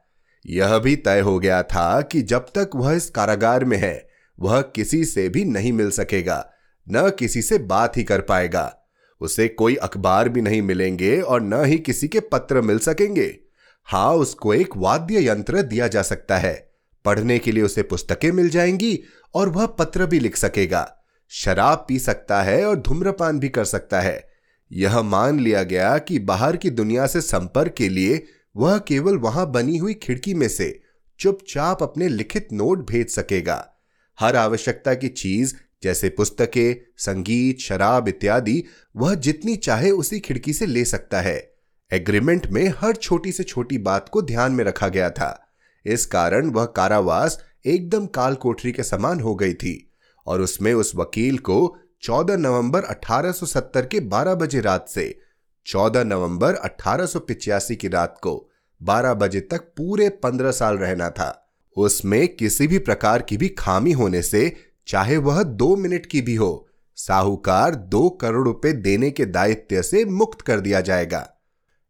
यह 0.47 0.79
भी 0.79 0.97
तय 0.97 1.21
हो 1.21 1.39
गया 1.39 1.63
था 1.63 2.01
कि 2.01 2.23
जब 2.23 2.39
तक 2.39 2.71
वह 2.75 2.93
इस 2.93 3.11
कारागार 3.11 3.65
में 3.65 3.77
है, 3.77 4.09
वह 4.41 4.61
किसी 4.61 5.05
से 5.05 5.29
भी 5.29 5.45
नहीं 5.45 5.73
मिल 5.73 5.91
सकेगा, 5.91 6.51
न 6.91 7.11
किसी 7.19 7.43
से 7.43 7.59
बात 7.59 7.97
ही 7.97 8.05
कर 8.05 8.21
पाएगा। 8.21 8.77
उसे 9.21 9.49
कोई 9.49 9.75
अखबार 9.75 10.29
भी 10.29 10.41
नहीं 10.41 10.63
मिलेंगे 10.63 11.21
और 11.21 11.41
न 11.41 11.65
ही 11.65 11.79
किसी 11.79 12.09
के 12.09 12.21
पत्र 12.21 12.61
मिल 12.61 12.79
सकेंगे। 12.79 13.39
हाँ 13.85 14.15
उसको 14.15 14.55
एक 14.55 14.69
वाद्य 14.77 15.29
यंत्र 15.29 15.63
दिया 15.63 15.89
जा 15.89 16.03
सकता 16.03 16.39
है। 16.39 16.71
पढ़ने 17.05 17.39
के 17.39 17.53
लिए 17.53 17.63
उसे 17.63 17.83
पुस्तकें 17.83 18.33
मिल 18.33 18.49
जाएँगी 18.49 19.03
और 19.35 19.49
वह 19.49 19.67
पत्र 19.67 20.07
भी 20.07 20.21
लिख 20.21 20.37
सकेगा। 20.37 20.97
शराब 21.29 21.85
पी 21.89 21.99
सकता 21.99 22.43
है 22.43 22.65
और 22.65 22.77
धूम्रपान 22.77 23.39
भी 23.39 23.49
कर 23.49 23.65
सकता 23.65 24.01
है। 24.01 24.31
यह 24.73 25.03
मान 25.03 25.41
लिया 25.41 25.63
गया 25.63 25.99
कि 25.99 26.19
बाहर 26.19 26.57
की 26.57 26.71
दुनिया 26.71 27.07
से 27.07 27.21
संपर्क 27.21 27.73
के 27.73 27.89
लिए 27.89 28.27
वह 28.57 28.79
केवल 28.79 29.17
वहाँ 29.17 29.51
बनी 29.51 29.77
हुई 29.77 29.95
खिड़की 29.95 30.35
में 30.35 30.49
से 30.49 30.83
चुपचाप 31.19 31.83
अपने 31.83 32.09
लिखित 32.09 32.49
नोट 32.53 32.87
भेज 32.87 33.09
सकेगा। 33.09 33.73
हर 34.21 34.37
आवश्यकता 34.37 34.95
की 34.95 35.09
चीज़, 35.09 35.55
जैसे 35.83 36.09
पुस्तकें, 36.09 36.93
संगीत, 36.97 37.59
शराब 37.59 38.09
इत्यादि, 38.09 38.65
वह 38.97 39.15
जितनी 39.15 39.57
चाहे 39.57 39.91
उसी 39.91 40.21
खिड़की 40.21 40.53
से 40.53 40.67
ले 40.67 40.85
सकता 40.85 41.21
है। 41.21 41.55
एग्रीमेंट 41.93 42.47
में 42.47 42.73
हर 42.79 42.97
छोटी 42.97 43.33
से 43.33 43.43
छोटी 43.43 43.79
बात 43.79 44.09
को 44.09 44.23
ध्यान 44.23 44.53
में 44.53 44.65
रखा 44.65 44.89
गया 44.89 45.11
था। 45.11 45.49
इस 45.87 46.07
कारण 46.07 46.51
वह 46.51 46.65
कारावास 46.65 47.45
एकदम 47.67 48.07
काल 48.07 48.35
कोठरी 48.35 48.73
के 48.73 48.83
समान 48.83 49.21
हो 49.21 49.35
गई 49.35 49.55
थी 49.55 49.93
और 50.27 50.41
उसमें 50.41 50.75
उस 50.75 50.93
वकील 50.97 51.39
को 51.39 51.77
14 52.03 52.37
नवंबर 52.37 52.83
1870 52.83 53.87
के 53.87 54.01
12 54.01 54.35
बजे 54.35 54.61
रात 54.61 54.89
से 54.89 55.26
14 55.67 56.05
नवंबर 56.05 56.55
अठारह 56.55 57.07
की 57.75 57.89
रात 57.89 58.19
को 58.23 58.51
12 58.83 59.15
बजे 59.15 59.41
तक 59.41 59.61
पूरे 59.61 60.09
15 60.09 60.51
साल 60.51 60.79
रहना 60.79 61.11
था। 61.11 61.53
उसमें 61.77 62.29
किसी 62.29 62.67
भी 62.67 62.79
प्रकार 62.79 63.23
की 63.23 63.37
भी 63.37 63.49
खामी 63.49 63.93
होने 63.93 64.23
से, 64.23 64.57
चाहे 64.87 65.17
वह 65.17 65.43
दो 65.43 65.77
मिनट 65.77 66.07
की 66.07 66.21
भी 66.21 66.35
हो, 66.35 66.69
साहूकार 66.97 67.75
दो 67.75 68.09
करोड़ 68.09 68.45
रुपए 68.45 68.73
देने 68.73 69.11
के 69.11 69.27
दायित्व 69.27 69.83
से 69.83 70.05
मुक्त 70.05 70.41
कर 70.41 70.61
दिया 70.61 70.81
जाएगा। 70.81 71.31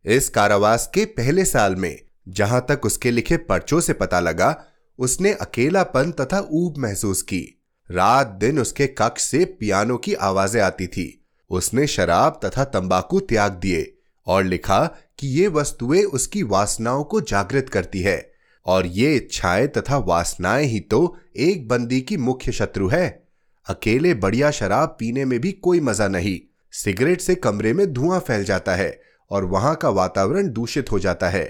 इस 0.04 0.28
कारावास 0.28 0.90
के 0.94 1.04
पहले 1.04 1.44
साल 1.44 1.76
में, 1.76 2.00
जहाँ 2.28 2.66
तक 2.68 2.80
उसके 2.84 3.10
लिखे 3.10 3.36
पर्चों 3.36 3.80
से 3.80 3.92
पता 3.92 4.20
लगा, 4.20 4.64
उसने 4.98 5.32
अकेलापन 5.32 6.12
तथा 6.12 6.48
ऊब 6.50 6.74
महसूस 6.78 7.22
की। 7.22 7.62
रात 7.90 8.26
दिन 8.26 8.58
उसके 8.58 8.86
कक्ष 8.86 9.22
से 9.22 9.44
पियानो 9.44 9.96
की 9.96 10.14
आवाज़ें 10.14 10.62
आती 10.62 10.86
थी। 10.86 11.25
उसने 11.50 11.86
शराब 11.86 12.40
तथा 12.44 12.64
तंबाकू 12.64 13.20
त्याग 13.20 13.52
दिए 13.52 13.96
और 14.26 14.44
लिखा 14.44 14.84
कि 15.18 15.28
ये 15.28 15.48
वस्तुएँ 15.48 16.02
उसकी 16.02 16.42
वासनाओं 16.42 17.04
को 17.04 17.20
जागृत 17.20 17.68
करती 17.68 18.00
है। 18.00 18.32
और 18.66 18.86
ये 18.86 19.14
इच्छाएँ 19.16 19.66
तथा 19.66 19.98
वासनाएँ 19.98 20.66
ही 20.66 20.80
तो 20.80 21.16
एक 21.36 21.68
बंदी 21.68 22.00
की 22.00 22.16
मुख्य 22.16 22.52
शत्रु 22.52 22.88
है। 22.88 23.26
अकेले 23.66 24.14
बढ़िया 24.14 24.50
शराब 24.50 24.96
पीने 25.00 25.24
में 25.24 25.40
भी 25.40 25.52
कोई 25.52 25.80
मज़ा 25.80 26.08
नहीं। 26.08 26.38
सिगरेट 26.72 27.20
से 27.20 27.34
कमरे 27.34 27.72
में 27.72 27.92
धुआँ 27.92 28.20
फैल 28.20 28.44
जाता 28.44 28.74
है 28.74 29.00
और 29.30 29.44
वहाँ 29.44 29.74
का 29.74 29.88
वातावरण 29.88 30.48
दूषित 30.48 30.92
हो 30.92 30.98
जाता 30.98 31.28
है। 31.28 31.44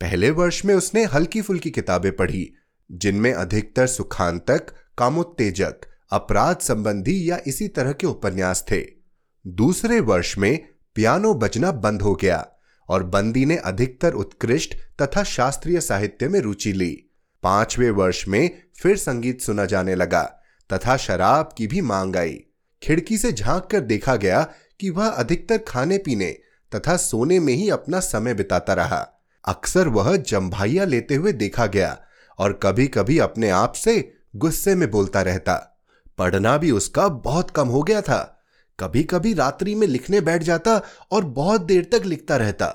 पहले 0.00 0.30
वर्ष 0.30 0.64
में 0.64 0.74
उसने 0.74 1.04
हल्की 1.04 1.40
फुल्की 1.42 1.70
किताबें 1.70 2.16
पढ़ी, 2.16 2.52
जिनमें 2.92 3.32
अधिकतर 3.32 3.86
सुखांतक, 3.86 4.66
कामोत्तेजक, 4.98 5.76
अपराध 6.12 6.58
संबंधी 6.58 7.30
या 7.30 7.38
इसी 7.46 7.68
तरह 7.68 7.92
के 7.92 8.06
उपन्यास 8.06 8.64
थे। 8.70 9.01
दूसरे 9.46 10.00
वर्ष 10.00 10.38
में 10.38 10.68
पियानो 10.94 11.34
बजना 11.34 11.72
बंद 11.72 12.02
हो 12.02 12.14
गया 12.14 12.46
और 12.88 13.02
बंदी 13.02 13.44
ने 13.44 13.56
अधिकतर 13.56 14.12
उत्कृष्ट 14.12 14.74
तथा 15.02 15.22
शास्त्रीय 15.22 15.80
साहित्य 15.80 16.28
में 16.28 16.40
रुचि 16.40 16.72
ली। 16.72 17.10
पाँचवें 17.42 17.90
वर्ष 17.90 18.28
में 18.28 18.62
फिर 18.76 18.96
संगीत 18.96 19.40
सुना 19.40 19.64
जाने 19.64 19.94
लगा 19.94 20.22
तथा 20.72 20.96
शराब 20.96 21.54
की 21.58 21.66
भी 21.66 21.80
मांग 21.80 22.16
आई। 22.16 22.44
खिड़की 22.82 23.18
से 23.18 23.32
झाँक 23.32 23.68
कर 23.70 23.80
देखा 23.80 24.16
गया 24.16 24.42
कि 24.80 24.90
वह 24.90 25.08
अधिकतर 25.08 25.58
खाने 25.58 25.98
पीने 25.98 26.38
तथा 26.74 26.96
सोने 26.96 27.40
में 27.40 27.54
ही 27.54 27.70
अपना 27.70 28.00
समय 28.00 28.34
बिताता 28.34 28.74
रहा। 28.74 29.22
अक्सर 29.44 29.88
वह 29.88 30.16
जम्भाइया 30.16 30.84
लेते 30.84 31.14
हुए 31.14 31.32
देखा 31.32 31.66
गया 31.66 31.98
और 32.38 32.52
कभी 32.62 32.86
कभी 32.86 33.18
अपने 33.18 33.50
आप 33.50 33.72
से 33.72 34.14
गुस्से 34.36 34.74
में 34.74 34.90
बोलता 34.90 35.22
रहता। 35.22 35.80
पढ़ना 36.18 36.56
भी 36.58 36.70
उसका 36.70 37.08
बहुत 37.08 37.50
कम 37.50 37.68
हो 37.68 37.82
गया 37.82 38.00
था। 38.00 38.41
कभी 38.82 39.02
कभी 39.04 39.32
रात्रि 39.34 39.74
में 39.74 39.86
लिखने 39.86 40.20
बैठ 40.20 40.42
जाता 40.42 40.80
और 41.12 41.24
बहुत 41.24 41.60
देर 41.60 41.88
तक 41.92 42.04
लिखता 42.04 42.36
रहता, 42.36 42.66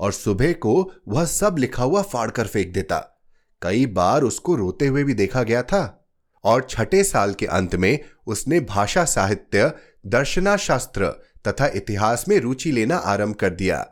और 0.00 0.12
सुबह 0.12 0.52
को 0.52 0.90
वह 1.08 1.24
सब 1.24 1.56
लिखा 1.58 1.82
हुआ 1.82 2.02
फाड़कर 2.02 2.46
फेंक 2.46 2.72
देता। 2.74 2.98
कई 3.62 3.84
बार 3.86 4.22
उसको 4.22 4.54
रोते 4.54 4.86
हुए 4.86 5.04
भी 5.04 5.14
देखा 5.14 5.42
गया 5.42 5.62
था, 5.62 5.98
और 6.44 6.66
छठे 6.70 7.04
साल 7.04 7.34
के 7.34 7.46
अंत 7.46 7.74
में 7.74 7.98
उसने 8.26 8.60
भाषा 8.60 9.04
साहित्य 9.04 9.72
दर्शना 10.06 10.56
शास्त्र 10.56 11.08
तथा 11.48 11.66
इतिहास 11.66 12.24
में 12.28 12.38
रुचि 12.40 12.72
लेना 12.72 12.96
आरंभ 12.96 13.34
कर 13.34 13.50
दिया। 13.50 13.86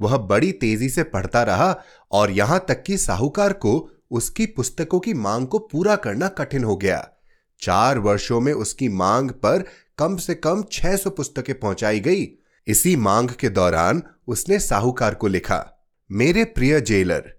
वह 0.00 0.16
बड़ी 0.18 0.52
तेज़ी 0.52 0.88
से 0.88 1.02
पढ़ता 1.02 1.42
रहा 1.42 1.74
और 2.12 2.30
यहाँ 2.30 2.64
तक 2.68 2.82
कि 2.82 2.96
साहूकार 2.98 3.52
को 3.52 3.88
उसकी 4.10 4.46
पुस्तकों 4.46 5.00
की 5.00 5.14
मांग 5.14 5.46
को 5.46 5.58
पूरा 5.58 5.96
करना 5.96 6.28
कठिन 6.28 6.64
हो 6.64 6.76
गया। 6.76 6.98
चार 7.60 7.98
वर्षों 7.98 8.40
में 8.40 8.52
उसकी 8.52 8.88
मांग 8.88 9.30
पर 9.42 9.64
कम 9.98 10.16
से 10.16 10.34
कम 10.36 10.62
600 10.72 11.10
पुस्तकें 11.10 11.58
पहुंचाई 11.60 12.00
गई। 12.00 12.28
इसी 12.66 12.94
मांग 12.98 13.30
के 13.30 13.48
दौरान 13.50 14.02
उसने 14.28 14.58
साहूकार 14.60 15.14
को 15.14 15.26
लिखा, 15.28 15.64
मेरे 16.10 16.44
प्रिय 16.46 16.80
जेलर, 16.80 17.32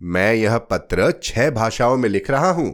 मैं 0.00 0.32
यह 0.34 0.58
पत्र 0.60 1.10
छह 1.22 1.50
भाषाओं 1.50 1.96
में 1.96 2.08
लिख 2.08 2.30
रहा 2.30 2.50
हूँ। 2.50 2.72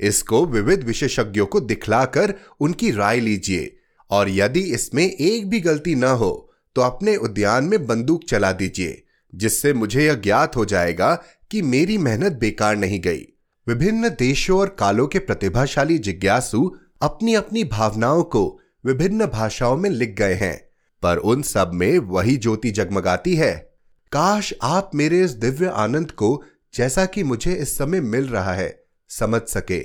इसको 0.00 0.44
विविध 0.46 0.84
विशेषज्ञों 0.84 1.46
को 1.46 1.60
दिखलाकर 1.60 2.34
उनकी 2.60 2.90
राय 2.90 3.20
लीजिए, 3.20 3.74
और 4.10 4.28
यदि 4.28 4.60
इसमें 4.74 5.04
एक 5.04 5.48
भी 5.50 5.60
गलती 5.60 5.94
न 5.94 6.04
हो 6.04 6.30
तो 6.76 6.82
अपने 6.82 7.16
उद्यान 7.16 7.64
में 7.64 7.86
बंदूक 7.86 8.24
चला 8.24 8.52
दीजिए, 8.52 9.02
जिससे 9.32 9.72
मुझे 9.72 10.04
यह 10.04 10.14
ज्ञात 10.16 10.56
हो 10.56 10.64
जाएगा 10.64 11.14
कि 11.50 11.62
मेरी 11.62 11.98
मेहनत 11.98 12.32
बेकार 12.32 12.76
नहीं 12.76 13.00
गई। 13.00 13.26
विभिन्न 13.68 14.08
देशों 14.08 14.60
और 14.60 14.68
कालों 14.68 15.06
के 15.06 15.18
प्रतिभाशाली 15.18 15.98
जिज्ञासु 15.98 16.76
अपनी 17.02 17.34
अपनी 17.34 17.64
भावनाओं 17.64 18.22
को 18.22 18.58
विभिन्न 18.84 19.26
भाषाओं 19.26 19.76
में 19.76 19.90
लिख 19.90 20.14
गए 20.14 20.34
हैं। 20.34 20.68
पर 21.02 21.16
उन 21.16 21.42
सब 21.42 21.70
में 21.74 21.98
वही 21.98 22.36
ज्योति 22.36 22.70
जगमगाती 22.70 23.36
है। 23.36 23.76
काश 24.12 24.54
आप 24.62 24.90
मेरे 24.94 25.20
इस 25.20 25.30
दिव्य 25.30 25.66
आनंद 25.66 26.10
को 26.10 26.44
जैसा 26.74 27.06
कि 27.06 27.22
मुझे 27.22 27.52
इस 27.52 27.78
समय 27.78 28.00
मिल 28.00 28.28
रहा 28.28 28.52
है, 28.52 28.84
समझ 29.08 29.42
सके। 29.42 29.80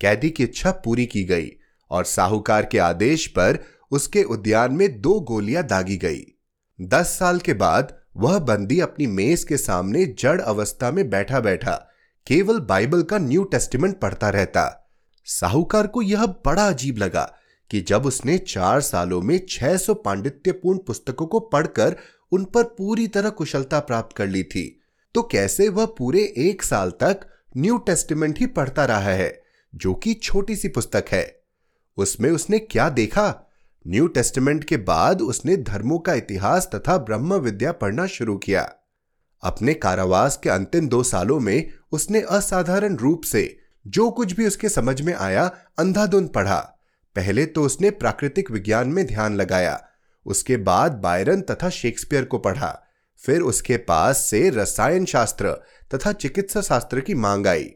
कैदी 0.00 0.30
की 0.30 0.44
इच्छा 0.44 0.70
पूरी 0.70 1.06
की 1.06 1.24
गई 1.24 1.50
और 1.90 2.04
साहूकार 2.04 2.64
के 2.64 2.78
आदेश 2.78 3.26
पर 3.26 3.64
उसके 3.90 4.22
उद्यान 4.22 4.74
में 4.74 5.00
दो 5.00 5.20
गोलियाँ 5.20 5.64
दागी 5.64 5.96
गई। 5.96 6.24
दस 6.80 7.06
साल 7.06 7.38
के 7.38 7.54
बाद 7.54 7.98
वह 8.16 8.38
बंदी 8.38 8.80
अपनी 8.80 9.06
मेज 9.06 9.44
के 9.44 9.56
सामने 9.56 10.06
जड़ 10.06 10.40
अवस्था 10.40 10.90
में 10.90 11.10
बैठा 11.10 11.40
बैठा 11.40 11.86
केवल 12.26 12.58
बाइबल 12.60 13.02
का 13.02 13.18
न्यू 13.18 13.44
टेस्टिमेंट 13.44 13.98
पढ़ता 14.00 14.30
रहता। 14.30 14.92
साहूकार 15.26 15.86
को 15.86 16.02
यह 16.02 16.26
बड़ा 16.26 16.66
अजीब 16.68 16.98
लगा 16.98 17.22
कि 17.70 17.80
जब 17.80 18.06
उसने 18.06 18.38
चार 18.38 18.80
सालों 18.80 19.20
में 19.22 19.38
600 19.48 19.94
पांडित्यपूर्ण 19.94 20.78
पुस्तकों 20.78 21.26
को 21.26 21.40
पढ़कर 21.40 21.96
उन 22.32 22.44
पर 22.44 22.64
पूरी 22.78 23.06
तरह 23.08 23.30
कुशलता 23.30 23.80
प्राप्त 23.80 24.16
कर 24.16 24.26
ली 24.26 24.42
थी 24.42 24.64
तो 25.14 25.22
कैसे 25.22 25.68
वह 25.68 25.86
पूरे 25.98 26.22
एक 26.38 26.62
साल 26.62 26.90
तक 26.90 27.20
न्यू 27.56 27.78
टेस्टिमेंट 27.78 28.38
ही 28.38 28.46
पढ़ता 28.46 28.84
रहा 28.84 28.98
है, 28.98 29.42
जो 29.74 29.94
कि 29.94 30.14
छोटी 30.14 30.56
सी 30.56 30.68
पुस्तक 30.68 31.04
है। 31.10 31.40
उसमें 31.96 32.30
उसने 32.30 32.58
क्या 32.58 32.88
देखा? 32.88 33.48
न्यू 33.86 34.06
टेस्टिमेंट 34.06 34.64
के 34.64 34.76
बाद 34.76 35.22
उसने 35.22 35.56
धर्मों 35.56 35.98
का 35.98 36.14
इतिहास 36.14 36.70
तथा 36.74 36.96
ब्रह्म 36.98 37.34
विद्या 37.34 37.72
पढ़ना 37.72 38.06
शुरू 38.06 38.36
किया। 38.38 38.62
अपने 39.42 39.74
कारावास 39.74 40.36
के 40.36 40.50
अंतिम 40.50 40.88
दो 40.88 41.02
सालों 41.02 41.40
में 41.40 41.70
उसने 41.92 42.20
असाधारण 42.20 42.96
रूप 42.96 43.22
से 43.22 43.56
जो 43.86 44.10
कुछ 44.10 44.32
भी 44.32 44.46
उसके 44.46 44.68
समझ 44.68 45.00
में 45.02 45.14
आया, 45.14 45.44
अंधाधुंध 45.78 46.28
पढ़ा। 46.28 46.58
पहले 47.16 47.46
तो 47.46 47.62
उसने 47.62 47.90
प्राकृतिक 47.90 48.50
विज्ञान 48.50 48.88
में 48.88 49.06
ध्यान 49.06 49.36
लगाया, 49.36 49.80
उसके 50.26 50.56
बाद 50.56 50.92
बायरन 50.92 51.40
तथा 51.40 51.68
शेक्सपियर 51.70 52.24
को 52.24 52.38
पढ़ा, 52.38 52.82
फिर 53.20 53.40
उसके 53.40 53.76
पास 53.76 54.18
से 54.20 54.48
रसायन 54.50 55.04
शास्त्र 55.04 55.52
तथा 55.94 56.12
चिकित्सा 56.12 56.60
शास्त्र 56.60 57.00
की 57.00 57.14
मांग 57.14 57.46
आई। 57.46 57.70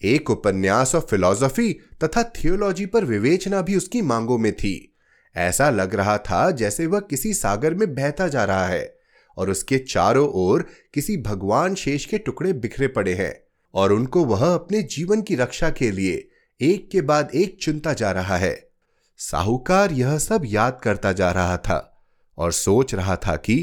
एक 0.00 0.30
उपन्यास 0.30 0.94
और 0.94 1.00
फिलॉसफी 1.00 1.72
तथा 2.04 2.22
थियोलॉजी 2.34 2.86
पर 2.86 3.04
विवेचना 3.04 3.60
भी 3.62 3.76
उसकी 3.76 4.02
मांगों 4.02 4.38
में 4.38 4.52
थी। 4.52 4.96
ऐसा 5.36 5.68
लग 5.70 5.94
रहा 5.94 6.16
था 6.18 6.50
जैसे 6.50 6.86
वह 6.86 7.00
किसी 7.00 7.32
सागर 7.34 7.74
में 7.74 7.94
बहता 7.94 8.28
जा 8.28 8.44
रहा 8.44 8.66
है, 8.66 8.94
और 9.36 9.50
उसके 9.50 9.78
चारों 9.78 10.28
ओर 10.34 10.66
किसी 10.94 11.16
भगवान 11.16 11.74
शेष 11.74 12.04
के 12.04 12.18
टुकड़े 12.18 12.52
बिखरे 12.52 12.88
पड़े 12.88 13.14
हैं। 13.14 13.34
और 13.74 13.92
उनको 13.92 14.24
वह 14.24 14.54
अपने 14.54 14.82
जीवन 14.82 15.22
की 15.22 15.34
रक्षा 15.34 15.70
के 15.70 15.90
लिए 15.90 16.28
एक 16.60 16.90
के 16.90 17.00
बाद 17.00 17.30
एक 17.34 17.58
चुनता 17.62 17.92
जा 17.92 18.10
रहा 18.10 18.36
है। 18.36 18.70
साहूकार 19.16 19.92
यह 19.92 20.18
सब 20.18 20.42
याद 20.44 20.80
करता 20.84 21.12
जा 21.12 21.30
रहा 21.30 21.56
था 21.56 22.06
और 22.38 22.52
सोच 22.52 22.94
रहा 22.94 23.16
था 23.16 23.36
कि 23.36 23.56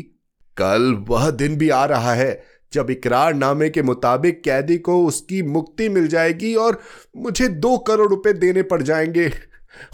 कल 0.58 1.06
वह 1.10 1.32
दिन 1.32 1.58
भी 1.58 1.70
आ 1.70 1.86
रहा 1.86 2.14
है 2.14 2.44
जब 2.74 2.90
इकरारनामे 2.90 3.70
के 3.70 3.82
मुताबिक 3.82 4.44
कैदी 4.44 4.78
को 4.78 5.06
उसकी 5.06 5.44
मुक्ति 5.44 5.90
मिल 5.90 6.08
जाएगी 6.08 6.56
और 6.56 6.82
मुझे 7.18 7.48
दो 7.48 7.78
करोड़ 7.78 8.10
रुपए 8.10 8.34
देने 8.34 8.64
पड़ 8.64 8.84
जाएँगे। 8.84 9.32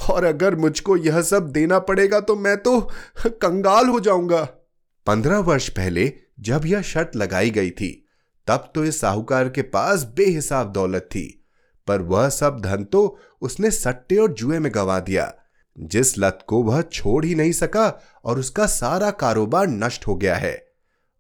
और 0.10 0.24
अगर 0.24 0.56
मुझको 0.56 0.98
यह 0.98 1.22
सब 1.22 1.52
देना 1.52 1.80
पड़ेगा 1.80 2.20
तो 2.20 2.36
मैं 2.36 2.58
तो 2.58 2.82
कंगाल 3.28 3.88
हो 3.88 4.00
जाऊँगा। 4.00 4.44
पंद्रह 5.06 5.38
वर्ष 5.38 5.70
पहले 5.70 6.14
जब 6.40 6.62
यह 6.66 6.82
शर्त 6.82 7.16
लगाई 7.16 7.50
गई 7.50 7.72
थी 7.72 8.03
तब 8.48 8.72
तो 8.76 8.84
इस 8.86 9.00
साहूकार 9.02 9.50
के 9.50 9.62
पास 9.62 10.04
बेहिसाब 10.16 10.72
दौलत 10.72 11.08
थी, 11.12 11.28
पर 11.88 12.02
वह 12.02 12.28
सब 12.30 12.60
धन 12.62 12.84
तो 12.84 13.18
उसने 13.42 13.72
सट्टे 13.72 14.18
और 14.18 14.34
जुए 14.34 14.60
में 14.60 14.72
गवा 14.76 15.00
दिया, 15.00 15.34
जिस 15.78 16.18
लत 16.18 16.40
को 16.48 16.62
वह 16.64 16.82
छोड़ 16.84 17.24
ही 17.26 17.36
नहीं 17.36 17.52
सका 17.52 17.88
और 18.26 18.40
उसका 18.40 18.66
सारा 18.66 19.12
कारोबार 19.12 19.68
नष्ट 19.68 20.08
हो 20.08 20.16
गया 20.16 20.36
है। 20.36 20.54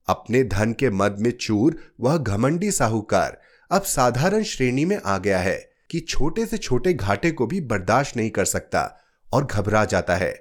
अपने 0.07 0.43
धन 0.43 0.73
के 0.73 0.89
मद 0.89 1.17
में 1.19 1.31
चूर, 1.31 1.77
वह 1.99 2.17
घमंडी 2.17 2.71
साहूकार, 2.71 3.39
अब 3.71 3.81
साधारण 3.81 4.43
श्रेणी 4.43 4.85
में 4.85 4.97
आ 4.97 5.17
गया 5.17 5.39
है 5.39 5.57
कि 5.91 5.99
छोटे 5.99 6.45
से 6.45 6.57
छोटे 6.57 6.93
घाटे 6.93 7.31
को 7.31 7.47
भी 7.47 7.61
बर्दाश्त 7.61 8.17
नहीं 8.17 8.29
कर 8.29 8.45
सकता 8.45 8.81
और 9.27 9.45
घबरा 9.45 9.85
जाता 9.85 10.15
है। 10.15 10.33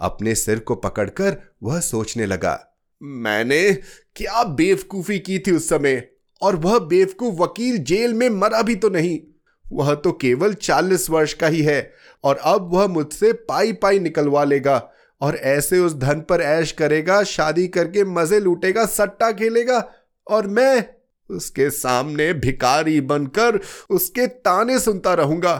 अपने 0.00 0.34
सिर 0.34 0.58
को 0.58 0.74
पकड़कर 0.76 1.36
वह 1.62 1.80
सोचने 1.80 2.26
लगा, 2.26 2.58
मैंने 3.02 3.72
क्या 4.16 4.42
बेवकूफ़ी 4.44 5.18
की 5.18 5.38
थी 5.38 5.50
उस 5.50 5.68
समय? 5.68 6.08
और 6.42 6.56
वह 6.56 6.78
बेवकूफ़ 6.78 7.34
वकील 7.34 7.78
जेल 7.78 8.14
में 8.14 8.28
मरा 8.30 8.62
भी 8.62 8.74
तो 8.74 8.88
नहीं। 8.88 9.18
वह 9.64 9.94
तो 9.94 10.12
केवल 10.12 10.54
चालीस 10.54 11.08
वर्ष 11.10 11.32
का 11.32 11.46
ही 11.46 11.62
है, 11.62 11.92
और 12.24 12.36
अब 12.36 12.70
वह 12.74 12.86
मुझसे 12.86 13.32
पाई 13.32 13.72
पाई 13.72 13.98
निकलवा 13.98 14.44
लेगा, 14.44 14.90
और 15.20 15.36
ऐसे 15.36 15.78
उस 15.78 15.94
धन 15.94 16.20
पर 16.20 16.40
ऐश 16.40 16.72
करेगा, 16.72 17.22
शादी 17.22 17.66
करके 17.68 18.04
मज़े 18.04 18.40
लूटेगा, 18.40 18.86
सट्टा 18.86 19.30
खेलेगा, 19.32 19.84
और 20.26 20.46
मैं 20.46 20.84
उसके 21.30 21.68
सामने 21.70 22.32
भिकारी 22.32 23.00
बनकर 23.00 23.60
उसके 23.90 24.26
ताने 24.26 24.78
सुनता 24.78 25.14
रहूँगा 25.14 25.54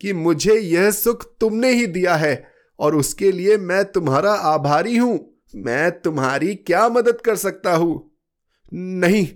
कि 0.00 0.12
मुझे 0.12 0.54
यह 0.54 0.90
सुख 0.90 1.24
तुमने 1.40 1.72
ही 1.72 1.86
दिया 1.86 2.14
है, 2.14 2.44
और 2.78 2.96
उसके 2.96 3.32
लिए 3.32 3.56
मैं 3.56 3.84
तुम्हारा 3.84 4.32
आभारी 4.32 4.96
हूँ। 4.96 5.18
मैं 5.56 5.90
तुम्हारी 6.00 6.54
क्या 6.56 6.88
मदद 6.88 7.20
कर 7.20 7.36
सकता 7.36 7.74
हूँ? 7.76 8.10
नहीं 8.72 9.26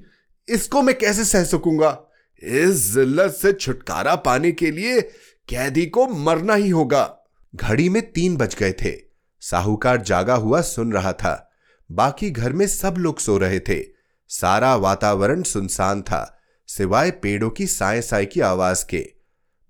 इसको 0.49 0.83
मैं 0.83 0.99
कैसे 0.99 1.25
सह 1.25 1.45
सकूँगा? 1.45 2.03
इस 2.43 2.95
जिल्लत 2.95 3.33
से 3.33 3.53
छुटकारा 3.53 4.17
पाने 4.17 4.53
के 4.53 4.71
लिए 4.71 5.01
कैदी 5.49 5.87
को 5.87 6.07
मरना 6.07 6.55
ही 6.55 6.71
होगा। 6.71 7.19
घड़ी 7.55 7.89
में 7.89 8.13
तीन 8.13 8.37
बज 8.37 8.55
गए 8.55 8.73
थे। 8.73 9.01
साहूकार 9.41 10.03
जागा 10.03 10.35
हुआ 10.35 10.61
सुन 10.61 10.93
रहा 10.93 11.13
था। 11.13 11.51
बाकी 11.93 12.31
घर 12.31 12.53
में 12.53 12.67
सब 12.67 12.95
लोग 12.99 13.19
सो 13.19 13.39
रहे 13.39 13.61
थे। 13.61 13.85
सारा 14.29 14.77
वातावरण 14.77 15.43
सुनसान 15.43 16.03
था, 16.03 16.39
सिवाय 16.67 17.11
पेड़ों 17.11 17.51
की 17.51 17.67
साय 17.67 18.03
साय 18.03 18.27
की 18.27 18.41
आवाज़ 18.41 18.87
के। 18.87 19.13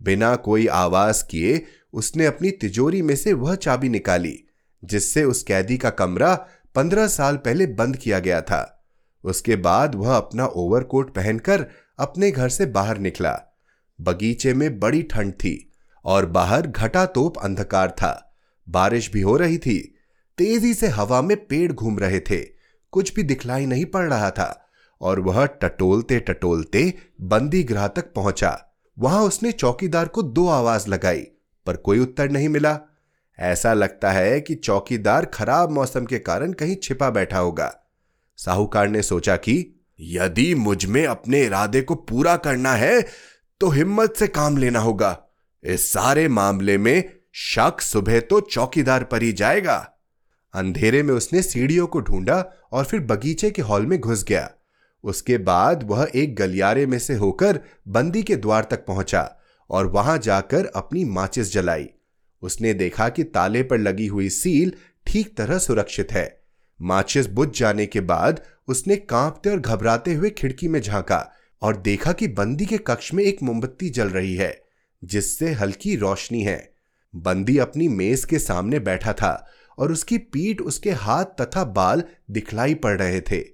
बिना 0.02 0.36
कोई 0.36 0.66
आवाज़ 0.66 1.24
किए 1.30 1.66
उसने 1.92 2.26
अपनी 2.26 2.50
तिजोरी 2.50 3.02
में 3.02 3.16
से 3.16 3.32
वह 3.32 3.54
चाबी 3.54 3.88
निकाली, 3.88 4.44
जिससे 4.84 5.24
उस 5.24 5.42
कैदी 5.42 5.78
का 5.78 5.90
कमरा 5.90 6.34
पंद्रह 6.74 7.06
साल 7.06 7.36
पहले 7.36 7.66
बंद 7.66 7.96
किया 7.96 8.18
गया 8.18 8.40
था। 8.40 8.75
उसके 9.26 9.56
बाद 9.56 9.94
वह 9.94 10.16
अपना 10.16 10.46
ओवरकोट 10.46 11.14
पहनकर 11.14 11.66
अपने 11.98 12.30
घर 12.30 12.48
से 12.48 12.66
बाहर 12.66 12.98
निकला। 12.98 13.38
बगीचे 14.00 14.54
में 14.54 14.78
बड़ी 14.80 15.02
ठंड 15.02 15.32
थी 15.32 15.72
और 16.04 16.26
बाहर 16.26 16.66
घटा 16.66 17.06
तोप 17.06 17.38
अंधकार 17.38 17.90
था। 17.90 18.34
बारिश 18.68 19.10
भी 19.12 19.20
हो 19.20 19.36
रही 19.36 19.58
थी। 19.58 19.78
तेज़ी 20.38 20.74
से 20.74 20.88
हवा 20.88 21.22
में 21.22 21.36
पेड़ 21.46 21.72
घूम 21.72 21.98
रहे 21.98 22.20
थे। 22.20 22.40
कुछ 22.92 23.14
भी 23.14 23.22
दिखलाई 23.22 23.66
नहीं 23.66 23.84
पड़ 23.84 24.08
रहा 24.08 24.30
था 24.30 24.68
और 25.00 25.20
वह 25.20 25.46
टटोलते 25.46 26.20
टटोलते 26.20 26.92
बंदी 27.20 27.62
ग्रह 27.62 27.86
तक 27.86 28.12
पहुँचा। 28.12 28.58
वहाँ 28.98 29.22
उसने 29.22 29.52
चौकीदार 29.52 30.08
को 30.08 30.22
दो 30.22 30.48
आवाज़ 30.48 30.88
लगाई, 30.88 31.26
पर 31.66 31.76
कोई 31.76 31.98
उत्तर 31.98 32.30
नहीं 32.30 32.48
मिला। 32.48 32.78
ऐसा 33.38 33.72
लगता 33.74 34.10
है 34.12 34.40
कि 34.40 34.54
चौकीदार 34.54 35.24
खराब 35.24 35.70
मौसम 35.70 36.04
के 36.04 36.18
कारण 36.18 36.52
कहीं 36.52 36.76
छिपा 36.82 37.10
बैठा 37.10 37.38
होगा। 37.38 37.74
साहूकार 38.38 38.88
ने 38.88 39.02
सोचा 39.02 39.36
कि 39.36 39.84
यदि 40.00 40.54
मुझमें 40.54 41.06
अपने 41.06 41.42
इरादे 41.44 41.82
को 41.82 41.94
पूरा 41.94 42.36
करना 42.36 42.72
है 42.72 43.00
तो 43.60 43.68
हिम्मत 43.68 44.16
से 44.16 44.26
काम 44.28 44.56
लेना 44.56 44.78
होगा। 44.78 45.18
इस 45.64 45.92
सारे 45.92 46.28
मामले 46.28 46.78
में 46.78 47.12
शक 47.34 47.80
सुबह 47.80 48.20
तो 48.20 48.40
चौकीदार 48.40 49.04
पर 49.04 49.22
ही 49.22 49.32
जाएगा। 49.32 49.76
अंधेरे 50.54 51.02
में 51.02 51.14
उसने 51.14 51.42
सीढ़ियों 51.42 51.86
को 51.86 52.00
ढूंढा 52.00 52.52
और 52.72 52.84
फिर 52.84 53.00
बगीचे 53.00 53.50
के 53.50 53.62
हॉल 53.62 53.86
में 53.86 53.98
घुस 54.00 54.24
गया। 54.24 54.50
उसके 55.04 55.38
बाद 55.38 55.82
वह 55.82 56.08
एक 56.14 56.36
गलियारे 56.36 56.86
में 56.86 56.98
से 56.98 57.14
होकर 57.14 57.60
बंदी 57.88 58.22
के 58.22 58.36
द्वार 58.36 58.66
तक 58.70 58.84
पहुँचा 58.86 59.30
और 59.70 59.86
वहाँ 59.86 60.18
जाकर 60.18 60.66
अपनी 60.66 61.04
माचिस 61.04 61.52
जलाई। 61.52 61.88
उसने 62.42 62.74
देखा 62.74 63.08
कि 63.08 63.24
ताले 63.24 63.62
पर 63.62 63.78
लगी 63.78 64.06
हुई 64.06 64.28
सील 64.28 64.72
ठीक 65.06 65.36
तरह 65.36 65.58
सुरक्षित 65.58 66.12
है। 66.12 66.35
माचिस 66.80 67.26
बुझ 67.26 67.58
जाने 67.58 67.86
के 67.86 68.00
बाद 68.00 68.40
उसने 68.68 68.96
कांपते 68.96 69.50
और 69.50 69.60
घबराते 69.60 70.14
हुए 70.14 70.30
खिड़की 70.30 70.68
में 70.68 70.80
झांका 70.80 71.32
और 71.62 71.76
देखा 71.76 72.12
कि 72.12 72.28
बंदी 72.28 72.66
के 72.66 72.78
कक्ष 72.78 73.14
में 73.14 73.24
एक 73.24 73.42
मोमबत्ती 73.42 73.90
जल 73.90 74.08
रही 74.08 74.34
है, 74.34 74.62
जिससे 75.04 75.52
हल्की 75.52 75.96
रोशनी 75.96 76.42
है। 76.42 76.72
बंदी 77.14 77.58
अपनी 77.58 77.88
मेज 77.88 78.24
के 78.24 78.38
सामने 78.38 78.78
बैठा 78.78 79.12
था 79.12 79.46
और 79.78 79.92
उसकी 79.92 80.18
पीठ 80.18 80.60
उसके 80.60 80.90
हाथ 80.90 81.24
तथा 81.40 81.64
बाल 81.64 82.02
दिखलाई 82.30 82.74
पड़ 82.74 82.98
रहे 82.98 83.20
थे। 83.20 83.44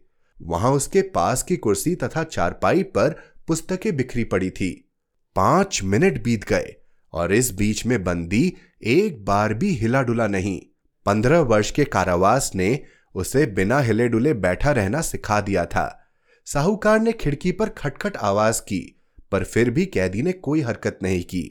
वहाँ 0.42 0.72
उसके 0.72 1.02
पास 1.02 1.42
की 1.42 1.56
कुर्सी 1.56 1.94
तथा 1.94 2.24
चारपाई 2.24 2.82
पर 2.82 3.16
पुस्तकें 3.46 3.96
बिखरी 3.96 4.24
पड़ी 4.24 4.50
थी। 4.50 4.70
पाँच 5.36 5.82
मिनट 5.84 6.22
बीत 6.24 6.44
गए 6.44 6.74
और 7.12 7.32
इस 7.32 7.52
बीच 7.52 7.86
में 7.86 8.04
बंदी 8.04 8.52
एक 8.82 9.24
बार 9.24 9.54
भी 9.54 9.70
हिला 9.70 10.02
डुला 10.02 10.26
नहीं। 10.26 10.60
पंद्रह 11.06 11.40
वर्ष 11.40 11.70
के 11.70 11.84
कारावास 11.84 12.52
ने 12.54 12.82
उसे 13.14 13.44
बिना 13.46 13.78
हिले 13.80 14.08
डुले 14.08 14.32
बैठा 14.34 14.70
रहना 14.70 15.00
सिखा 15.00 15.40
दिया 15.40 15.64
था। 15.66 15.98
साहूकार 16.46 17.00
ने 17.00 17.12
खिड़की 17.12 17.52
पर 17.52 17.68
खटखट 17.68 18.16
आवाज़ 18.16 18.60
की, 18.60 18.80
पर 19.32 19.44
फिर 19.44 19.70
भी 19.70 19.86
कैदी 19.86 20.22
ने 20.22 20.32
कोई 20.32 20.60
हरकत 20.60 20.98
नहीं 21.02 21.22
की। 21.24 21.44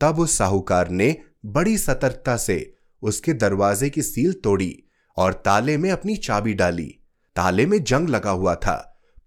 तब 0.00 0.18
उस 0.18 0.36
साहूकार 0.38 0.88
ने 0.90 1.16
बड़ी 1.46 1.76
सतर्कता 1.78 2.36
से 2.36 2.74
उसके 3.02 3.32
दरवाजे 3.34 3.88
की 3.90 4.02
सील 4.02 4.32
तोड़ी 4.44 4.74
और 5.16 5.32
ताले 5.44 5.76
में 5.76 5.90
अपनी 5.90 6.16
चाबी 6.16 6.54
डाली। 6.54 6.94
ताले 7.36 7.66
में 7.66 7.82
जंग 7.84 8.08
लगा 8.08 8.30
हुआ 8.30 8.54
था, 8.54 8.76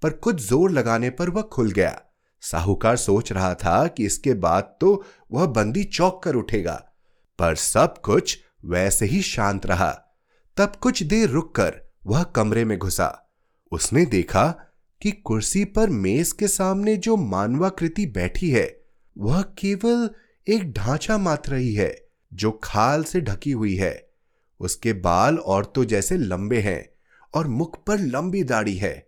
पर 0.01 0.09
कुछ 0.09 0.41
ज़ोर 0.41 0.71
लगाने 0.71 1.09
पर 1.09 1.29
वह 1.29 1.41
खुल 1.43 1.71
गया। 1.71 2.01
साहूकार 2.43 2.95
सोच 2.97 3.31
रहा 3.31 3.53
था 3.55 3.85
कि 3.87 4.05
इसके 4.05 4.33
बाद 4.35 4.75
तो 4.81 5.03
वह 5.31 5.45
बंदी 5.47 5.83
चौक 5.83 6.21
कर 6.23 6.35
उठेगा, 6.35 6.73
पर 7.39 7.55
सब 7.55 8.01
कुछ 8.01 8.37
वैसे 8.65 9.05
ही 9.05 9.21
शांत 9.21 9.65
रहा। 9.65 9.91
तब 10.61 10.75
कुछ 10.75 11.03
देर 11.03 11.29
रुककर 11.29 11.81
वह 12.05 12.23
कमरे 12.23 12.65
में 12.65 12.77
घुसा। 12.77 13.31
उसने 13.71 14.05
देखा 14.05 14.47
कि 15.01 15.11
कुर्सी 15.11 15.65
पर 15.65 15.89
मेज 15.89 16.31
के 16.31 16.47
सामने 16.47 16.97
जो 16.97 17.17
मानवाकृति 17.17 18.05
बैठी 18.05 18.49
है, 18.49 18.81
वह 19.17 19.41
केवल 19.41 20.09
एक 20.47 20.71
ढांचा 20.71 21.17
मात्र 21.17 21.55
ही 21.55 21.73
है, 21.73 22.07
जो 22.33 22.51
खाल 22.63 23.03
से 23.03 23.21
ढकी 23.21 23.51
हुई 23.51 23.75
है। 23.75 24.09
उसके 24.59 24.93
बाल 24.93 25.37
औरतों 25.37 25.85
जैसे 25.85 26.17
लंबे 26.17 26.59
हैं 26.59 26.89
और 27.33 27.47
मुख 27.47 27.83
पर 27.83 27.99
लंबी 27.99 28.43
दाढ़ी 28.43 28.75
है। 28.75 29.07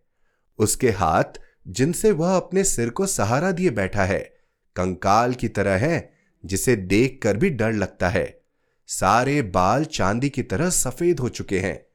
उसके 0.59 0.89
हाथ, 0.89 1.39
जिनसे 1.67 2.11
वह 2.11 2.35
अपने 2.35 2.63
सिर 2.63 2.89
को 2.89 3.05
सहारा 3.05 3.51
दिए 3.51 3.69
बैठा 3.69 4.05
है, 4.05 4.35
कंकाल 4.75 5.33
की 5.33 5.47
तरह 5.47 5.77
है, 5.77 6.13
जिसे 6.45 6.75
देखकर 6.75 7.37
भी 7.37 7.49
डर 7.49 7.73
लगता 7.73 8.09
है। 8.09 8.42
सारे 8.87 9.41
बाल 9.41 9.85
चांदी 9.85 10.29
की 10.29 10.43
तरह 10.43 10.69
सफ़ेद 10.69 11.19
हो 11.19 11.29
चुके 11.29 11.59
हैं। 11.59 11.85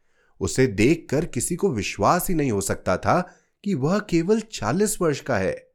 उसे 0.41 0.67
देखकर 0.67 1.25
किसी 1.25 1.57
को 1.57 1.71
विश्वास 1.73 2.29
ही 2.29 2.35
नहीं 2.35 2.53
हो 2.53 2.61
सकता 2.61 2.97
था 2.97 3.35
कि 3.65 3.75
वह 3.75 3.99
केवल 3.99 4.41
चालीस 4.41 5.01
वर्ष 5.01 5.21
का 5.21 5.37
है। 5.37 5.69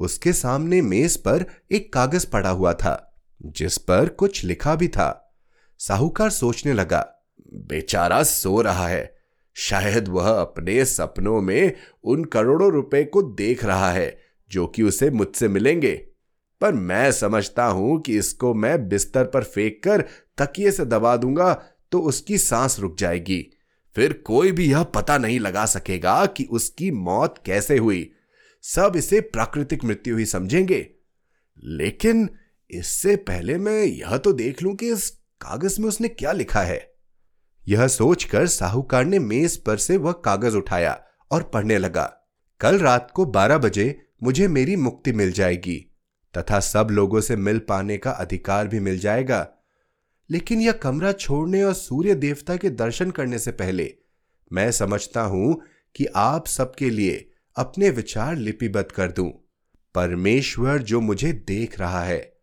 उसके 0.00 0.32
सामने 0.32 0.82
मेज 0.82 1.16
पर 1.16 1.44
एक 1.72 1.92
कागज़ 1.92 2.26
पड़ा 2.26 2.50
हुआ 2.50 2.72
था, 2.72 3.22
जिस 3.42 3.78
पर 3.78 4.08
कुछ 4.08 4.44
लिखा 4.44 4.76
भी 4.76 4.88
था। 4.88 5.36
साहूकार 5.78 6.30
सोचने 6.30 6.72
लगा, 6.72 7.14
बेचारा 7.54 8.22
सो 8.22 8.60
रहा 8.60 8.88
है। 8.88 9.16
शायद 9.54 10.08
वह 10.08 10.40
अपने 10.40 10.84
सपनों 10.84 11.40
में 11.40 11.76
उन 12.04 12.24
करोड़ों 12.24 12.72
रुपए 12.72 13.04
को 13.04 13.22
देख 13.22 13.64
रहा 13.64 13.90
है, 13.90 14.20
जो 14.50 14.66
कि 14.66 14.82
उसे 14.82 15.10
मुझसे 15.10 15.48
मिलेंगे। 15.48 16.13
पर 16.64 16.72
मैं 16.72 17.12
समझता 17.12 17.64
हूँ 17.64 18.00
कि 18.00 18.16
इसको 18.18 18.54
मैं 18.54 18.88
बिस्तर 18.88 19.24
पर 19.24 19.44
फेंक 19.44 19.80
कर 19.84 20.04
तकिए 20.38 20.70
से 20.70 20.84
दबा 20.84 21.16
दूँगा 21.16 21.52
तो 21.92 22.00
उसकी 22.00 22.38
सांस 22.38 22.78
रुक 22.80 22.98
जाएगी। 22.98 23.40
फिर 23.96 24.12
कोई 24.12 24.52
भी 24.52 24.70
यह 24.70 24.82
पता 24.82 25.18
नहीं 25.18 25.40
लगा 25.40 25.66
सकेगा 25.66 26.26
कि 26.26 26.44
उसकी 26.44 26.90
मौत 26.90 27.42
कैसे 27.46 27.76
हुई। 27.78 28.10
सब 28.62 28.92
इसे 28.96 29.20
प्राकृतिक 29.20 29.84
मृत्यु 29.84 30.16
ही 30.16 30.26
समझेंगे। 30.26 30.86
लेकिन 31.64 32.28
इससे 32.70 33.16
पहले 33.16 33.58
मैं 33.58 33.82
यह 33.82 34.16
तो 34.16 34.32
देख 34.32 34.62
लूँ 34.62 34.74
कि 34.74 34.88
इस 34.88 35.10
कागज़ 35.40 35.80
में 35.80 35.88
उसने 35.88 36.08
क्या 36.08 36.32
लिखा 36.32 36.62
है। 36.62 36.92
यह 37.68 37.86
सोचकर 37.86 38.46
साहूकार 38.46 39.04
ने 39.04 39.18
मेज 39.18 39.56
पर 39.56 39.76
से 39.76 39.96
वह 39.96 40.12
कागज़ 40.12 40.56
उठाया 40.56 41.00
और 41.30 41.42
पढ़ने 41.42 41.78
लगा। 41.78 42.12
कल 42.60 42.78
रात 42.78 43.10
को 43.10 43.24
बारह 43.24 43.58
बजे 43.58 44.00
मुझे 44.22 44.48
मेरी 44.48 44.76
मुक्ति 44.76 45.12
मिल 45.12 45.32
जाएगी। 45.32 45.93
तथा 46.36 46.60
सब 46.60 46.88
लोगों 46.90 47.20
से 47.20 47.36
मिल 47.36 47.58
पाने 47.58 47.98
का 47.98 48.10
अधिकार 48.10 48.68
भी 48.68 48.80
मिल 48.80 48.98
जाएगा। 48.98 49.48
लेकिन 50.30 50.60
यह 50.60 50.72
कमरा 50.72 51.12
छोड़ने 51.12 51.62
और 51.62 51.74
सूर्य 51.74 52.14
देवता 52.14 52.56
के 52.56 52.70
दर्शन 52.70 53.10
करने 53.10 53.38
से 53.38 53.52
पहले, 53.52 53.94
मैं 54.52 54.70
समझता 54.72 55.22
हूँ 55.22 55.62
कि 55.96 56.06
आप 56.06 56.46
सबके 56.46 56.90
लिए 56.90 57.30
अपने 57.56 57.90
विचार 57.90 58.36
लिपिबद्ध 58.36 58.90
कर 58.92 59.12
दूँ। 59.12 59.30
परमेश्वर 59.94 60.78
जो 60.78 61.00
मुझे 61.00 61.32
देख 61.32 61.80
रहा 61.80 62.02
है, 62.04 62.36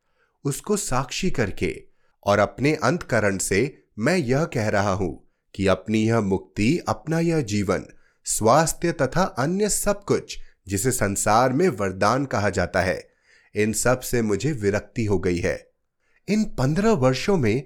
उसको 0.44 0.78
साक्षी 0.78 1.32
करके 1.32 1.84
और 2.24 2.40
अपने 2.40 2.76
अंतकरण 2.76 3.38
से 3.38 3.84
मैं 4.00 4.18
यह 4.18 4.46
कह 4.46 4.70
रहा 4.70 4.94
हूँ 4.94 5.32
कि 5.56 5.68
अपनी 5.68 6.08
यह 6.08 6.22
मुक्ति, 6.22 6.80
अपना 6.88 7.20
यह 7.20 7.42
जीवन, 7.42 7.86
स्वास्थ्य 8.26 8.92
तथा 8.92 9.24
अन्य 9.24 9.70
सब 9.70 10.04
कुछ, 10.04 10.38
जिसे 10.68 10.92
संसार 10.92 11.54
में 11.54 11.70
वरदान 11.70 12.26
कहा 12.26 12.50
जाता 12.50 12.82
है 12.82 13.11
इन 13.56 13.74
सबसे 13.74 14.22
मुझे 14.22 14.52
विरक्ति 14.52 15.06
हो 15.06 15.20
गई 15.20 15.38
है। 15.38 15.72
इन 16.28 16.44
पंद्रह 16.44 16.92
वर्षों 16.92 17.38
में 17.38 17.64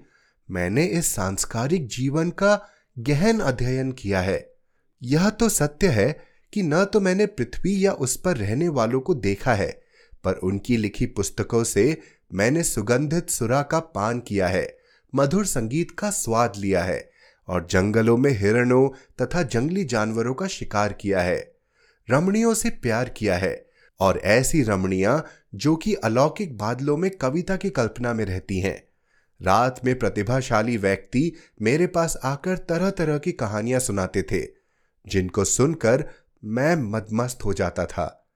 मैंने 0.50 0.86
इस 0.86 1.14
सांस्कारिक 1.16 1.88
जीवन 1.88 2.30
का 2.30 2.70
गहन 3.00 3.40
अध्ययन 3.40 3.92
किया 3.92 4.22
है। 4.22 4.56
यह 5.02 5.30
तो 5.30 5.50
सत्य 5.50 5.88
है 5.88 6.22
कि 6.54 6.62
न 6.64 6.84
तो 6.86 7.00
मैंने 7.00 7.26
पृथ्वी 7.26 7.86
या 7.86 7.92
उस 7.92 8.16
पर 8.18 8.38
रहने 8.38 8.68
वालों 8.68 9.00
को 9.00 9.14
देखा 9.14 9.54
है, 9.54 9.82
पर 10.24 10.34
उनकी 10.34 10.78
लिखी 10.78 11.06
पुस्तकों 11.06 11.64
से 11.64 12.02
मैंने 12.34 12.64
सुगंधित 12.64 13.30
सुरा 13.30 13.62
का 13.62 13.80
पान 13.80 14.20
किया 14.20 14.48
है, 14.48 14.78
मधुर 15.16 15.46
संगीत 15.46 15.92
का 15.92 16.10
स्वाद 16.10 16.54
लिया 16.58 16.84
है, 16.84 17.10
और 17.48 17.68
जंगलों 17.70 18.18
में 18.18 18.32
हिरणों 18.32 18.90
तथा 19.22 19.44
जंगली 19.44 19.84
जानवरों 19.84 20.34
का 20.34 20.48
शिकार 20.48 20.94
किया 20.94 21.22
है, 21.22 21.56
रमणियों 22.10 22.54
से 22.54 22.70
प्यार 22.70 23.10
किया 23.10 23.38
है। 23.38 23.65
और 24.00 24.18
ऐसी 24.18 24.64
रमणियाँ 24.64 25.26
जो 25.56 25.76
कि 25.76 25.94
अलौकिक 25.94 26.58
बादलों 26.58 26.98
में 26.98 27.12
कविता 27.12 27.56
की 27.56 27.70
कल्पना 27.70 28.14
में 28.14 28.26
रहती 28.26 28.60
हैं। 28.60 28.84
रात 29.42 29.82
में 29.86 30.00
प्रतिभाशाली 30.00 30.78
व्यक्ति 30.78 31.32
मेरे 31.62 31.88
पास 31.88 32.18
आकर 32.24 32.58
तरह 32.58 32.90
तरह 32.90 33.18
की 33.18 33.32
कहानियाँ 33.32 33.80
सुनाते 33.80 34.22
थे, 34.22 34.42
जिनको 35.08 35.46
सुनकर 35.46 36.06
मैं 36.44 36.76
मदमस्त 36.76 37.46
हो 37.46 37.54
जाता 37.54 37.86
था। 37.86 38.28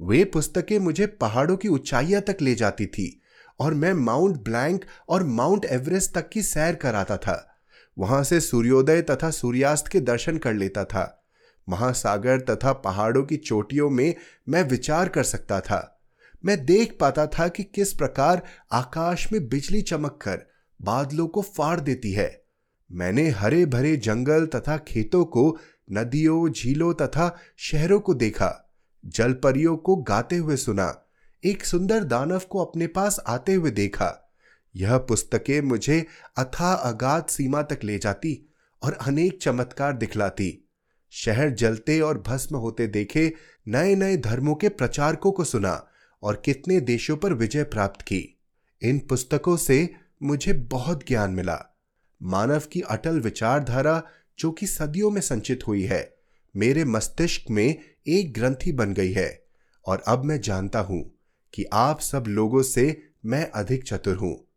वे 0.00 0.24
पुस्तकें 0.24 0.78
मुझे 0.78 1.06
पहाड़ों 1.06 1.56
की 1.56 1.68
ऊंचाइयाँ 1.68 2.22
तक 2.22 2.36
ले 2.40 2.54
जाती 2.54 2.86
थी 2.86 3.20
और 3.60 3.74
मैं 3.74 3.92
माउंट 3.92 4.36
ब्लैंक 4.36 4.84
और 5.08 5.24
माउंट 5.24 5.64
एवरेस्ट 5.64 6.14
तक 6.14 6.28
की 6.28 6.42
सैर 6.42 6.74
कराता 6.74 7.16
था। 7.16 7.60
वहाँ 7.98 8.24
से 8.24 8.40
सूर्योदय 8.40 9.02
तथा 9.02 9.30
सूर्यास्त 9.30 9.88
के 9.88 10.00
दर्शन 10.00 10.38
कर 10.38 10.54
लेता 10.54 10.84
था। 10.84 11.23
महासागर 11.68 12.40
तथा 12.40 12.72
पहाड़ों 12.72 13.22
की 13.22 13.36
चोटियों 13.36 13.90
में 13.90 14.14
मैं 14.48 14.62
विचार 14.62 15.08
कर 15.08 15.22
सकता 15.22 15.60
था। 15.60 16.00
मैं 16.44 16.64
देख 16.64 16.96
पाता 17.00 17.26
था 17.26 17.48
कि 17.48 17.62
किस 17.62 17.92
प्रकार 17.92 18.42
आकाश 18.72 19.32
में 19.32 19.48
बिजली 19.48 19.82
चमक 19.82 20.18
कर 20.22 20.42
बादलों 20.82 21.26
को 21.26 21.42
फाड़ 21.42 21.80
देती 21.80 22.12
है। 22.12 22.44
मैंने 22.92 23.28
हरे 23.28 23.66
भरे 23.66 23.96
जंगल 23.96 24.46
तथा 24.46 24.76
खेतों 24.76 25.24
को, 25.24 25.58
नदियों, 25.92 26.48
झीलों 26.48 26.94
तथा 26.94 27.36
शहरों 27.56 28.00
को 28.00 28.14
देखा, 28.14 28.74
जलपरियों 29.06 29.76
को 29.76 29.96
गाते 29.96 30.36
हुए 30.36 30.56
सुना, 30.56 31.06
एक 31.44 31.64
सुंदर 31.64 32.04
दानव 32.04 32.42
को 32.50 32.64
अपने 32.64 32.86
पास 32.86 33.20
आते 33.26 33.54
हुए 33.54 33.70
देखा। 33.70 34.32
यह 34.76 34.98
पुस्तकें 34.98 35.60
मुझे 35.60 36.06
अथा 36.36 36.72
अगाध 36.72 37.26
सीमा 37.26 37.62
तक 37.62 37.80
ले 37.84 37.98
जाती 37.98 38.52
और 38.82 38.92
अनेक 38.92 39.42
चमत्कार 39.42 39.92
दिखलाती। 39.92 40.63
शहर 41.14 41.50
जलते 41.50 42.00
और 42.00 42.18
भस्म 42.18 42.56
होते 42.56 42.86
देखे 42.86 43.32
नए 43.68 43.94
नए 43.94 44.16
धर्मों 44.16 44.54
के 44.54 44.68
प्रचारकों 44.68 45.32
को 45.32 45.44
सुना 45.44 45.88
और 46.22 46.42
कितने 46.44 46.80
देशों 46.80 47.16
पर 47.16 47.32
विजय 47.32 47.62
प्राप्त 47.62 48.02
की। 48.02 48.38
इन 48.82 48.98
पुस्तकों 48.98 49.56
से 49.56 49.94
मुझे 50.22 50.52
बहुत 50.52 51.06
ज्ञान 51.08 51.30
मिला। 51.30 51.78
मानव 52.22 52.62
की 52.72 52.80
अटल 52.80 53.20
विचारधारा, 53.20 54.02
जो 54.38 54.50
कि 54.50 54.66
सदियों 54.66 55.10
में 55.10 55.20
संचित 55.20 55.66
हुई 55.66 55.82
है, 55.82 56.16
मेरे 56.56 56.84
मस्तिष्क 56.84 57.50
में 57.50 57.78
एक 58.06 58.32
ग्रंथि 58.32 58.72
बन 58.72 58.94
गई 58.94 59.12
है 59.12 59.44
और 59.86 60.02
अब 60.08 60.24
मैं 60.24 60.40
जानता 60.40 60.78
हूँ 60.80 61.18
कि 61.54 61.64
आप 61.72 62.00
सब 62.00 62.24
लोगों 62.28 62.62
से 62.62 63.02
मैं 63.26 63.50
अधिक 63.50 63.84
चतुर 63.84 64.16
हूँ। 64.16 64.48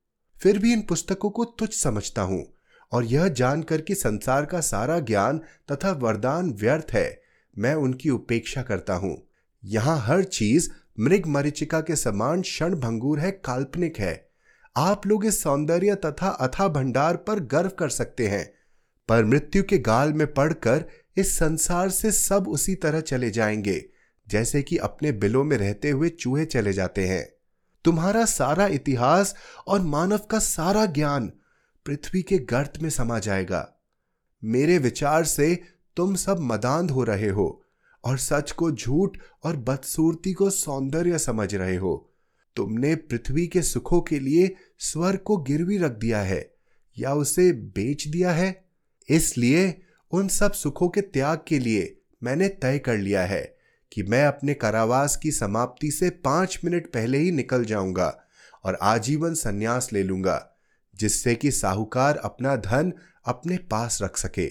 फिर 0.41 0.59
भी 0.59 0.73
इन 0.73 0.81
पुस्तकों 0.81 1.29
को 1.29 1.45
तुच्छ 1.45 1.73
समझता 1.75 2.21
हूँ 2.21 2.56
और 2.91 3.05
यह 3.05 3.27
जानकर 3.27 3.81
कि 3.81 3.95
संसार 3.95 4.45
का 4.45 4.59
सारा 4.61 4.99
ज्ञान 4.99 5.41
तथा 5.71 5.91
वरदान 5.91 6.51
व्यर्थ 6.51 6.87
है, 6.93 7.21
मैं 7.57 7.75
उनकी 7.75 8.09
उपेक्षा 8.09 8.61
करता 8.61 8.93
हूँ। 8.93 9.27
यहाँ 9.63 9.99
हर 9.99 10.23
चीज़ 10.23 10.69
मृग 10.99 11.25
मरीचिका 11.25 11.81
के 11.81 11.95
समान 11.95 12.41
क्षण 12.41 12.75
भंगूर 12.75 13.19
है, 13.19 13.31
काल्पनिक 13.31 13.99
है। 13.99 14.29
आप 14.77 15.07
लोग 15.07 15.25
इस 15.25 15.43
सौंदर्य 15.43 15.95
तथा 15.95 16.27
अथा 16.29 16.67
भंडार 16.67 17.15
पर 17.15 17.39
गर्व 17.39 17.69
कर 17.69 17.89
सकते 17.89 18.27
हैं, 18.27 18.53
पर 19.09 19.25
मृत्यु 19.25 19.63
के 19.63 19.77
गाल 19.77 20.13
में 20.13 20.33
पड़कर 20.33 20.85
इस 21.17 21.37
संसार 21.37 21.89
से 21.89 22.11
सब 22.11 22.47
उसी 22.47 22.75
तरह 22.75 22.99
चले 22.99 23.29
जाएँगे, 23.31 23.85
जैसे 24.27 24.61
कि 24.61 24.77
अपने 24.77 25.11
बिलों 25.11 25.43
में 25.43 25.57
रहते 25.57 25.89
हुए 25.89 26.09
चूहे 26.09 26.45
चले 26.45 26.73
जाते 26.73 27.07
हैं। 27.07 27.33
तुम्हारा 27.85 28.25
सारा 28.25 28.67
इतिहास 28.67 29.35
और 29.67 29.81
मानव 29.81 30.17
का 30.17 30.39
सारा 30.39 30.85
ज्ञान 30.85 31.31
पृथ्वी 31.87 32.21
के 32.21 32.37
गर्त 32.37 32.73
में 32.81 32.89
समा 32.89 33.19
जाएगा। 33.19 33.73
मेरे 34.43 34.77
विचार 34.77 35.23
से 35.25 35.63
तुम 35.97 36.15
सब 36.15 36.39
मदांध 36.39 36.91
हो 36.91 37.03
रहे 37.03 37.29
हो 37.29 37.63
और 38.03 38.17
सच 38.17 38.51
को 38.51 38.71
झूठ 38.71 39.17
और 39.43 39.57
बदसूरती 39.57 40.33
को 40.33 40.49
सौंदर्य 40.49 41.19
समझ 41.19 41.55
रहे 41.55 41.75
हो। 41.75 42.13
तुमने 42.55 42.95
पृथ्वी 42.95 43.47
के 43.47 43.61
सुखों 43.61 44.01
के 44.01 44.19
लिए 44.19 44.55
स्वर 44.79 45.17
को 45.17 45.37
गिरवी 45.37 45.77
रख 45.77 45.91
दिया 45.91 46.21
है 46.21 46.55
या 46.99 47.13
उसे 47.13 47.51
बेच 47.51 48.07
दिया 48.07 48.31
है? 48.31 48.65
इसलिए 49.09 49.81
उन 50.11 50.27
सब 50.27 50.51
सुखों 50.51 50.89
के 50.89 51.01
त्याग 51.01 51.41
के 51.47 51.59
लिए 51.59 52.01
मैंने 52.23 52.47
तय 52.47 52.79
कर 52.79 52.97
लिया 52.97 53.25
है 53.25 53.57
कि 53.91 54.03
मैं 54.03 54.25
अपने 54.25 54.53
कारावास 54.53 55.15
की 55.15 55.31
समाप्ति 55.31 55.91
से 55.91 56.09
पाँच 56.09 56.59
मिनट 56.65 56.87
पहले 56.87 57.17
ही 57.17 57.31
निकल 57.31 57.65
जाऊँगा 57.65 58.23
और 58.63 58.77
आजीवन 58.81 59.33
संन्यास 59.33 59.89
ले 59.93 60.03
लूँगा। 60.03 60.56
जिससे 60.97 61.35
कि 61.35 61.51
साहूकार 61.51 62.17
अपना 62.17 62.55
धन 62.55 62.93
अपने 63.25 63.57
पास 63.57 64.01
रख 64.01 64.17
सके। 64.17 64.49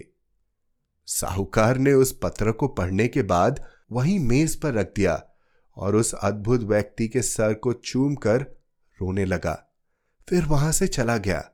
साहूकार 1.07 1.79
ने 1.79 1.93
उस 1.93 2.19
पत्र 2.23 2.53
को 2.53 2.69
पढ़ने 2.69 3.09
के 3.09 3.23
बाद 3.23 3.65
वहीं 3.93 4.19
मेज 4.19 4.61
पर 4.61 4.73
रख 4.73 4.93
दिया 4.97 5.23
और 5.77 5.97
उस 5.97 6.15
अद्भुत 6.15 6.63
व्यक्ति 6.63 7.09
के 7.09 7.23
सर 7.23 7.55
को 7.55 7.73
चूम 7.73 8.15
कर 8.15 8.43
रोने 8.99 9.25
लगा। 9.25 9.55
फिर 10.29 10.45
वहाँ 10.45 10.73
से 10.73 10.87
चला 10.87 11.17
गया। 11.17 11.51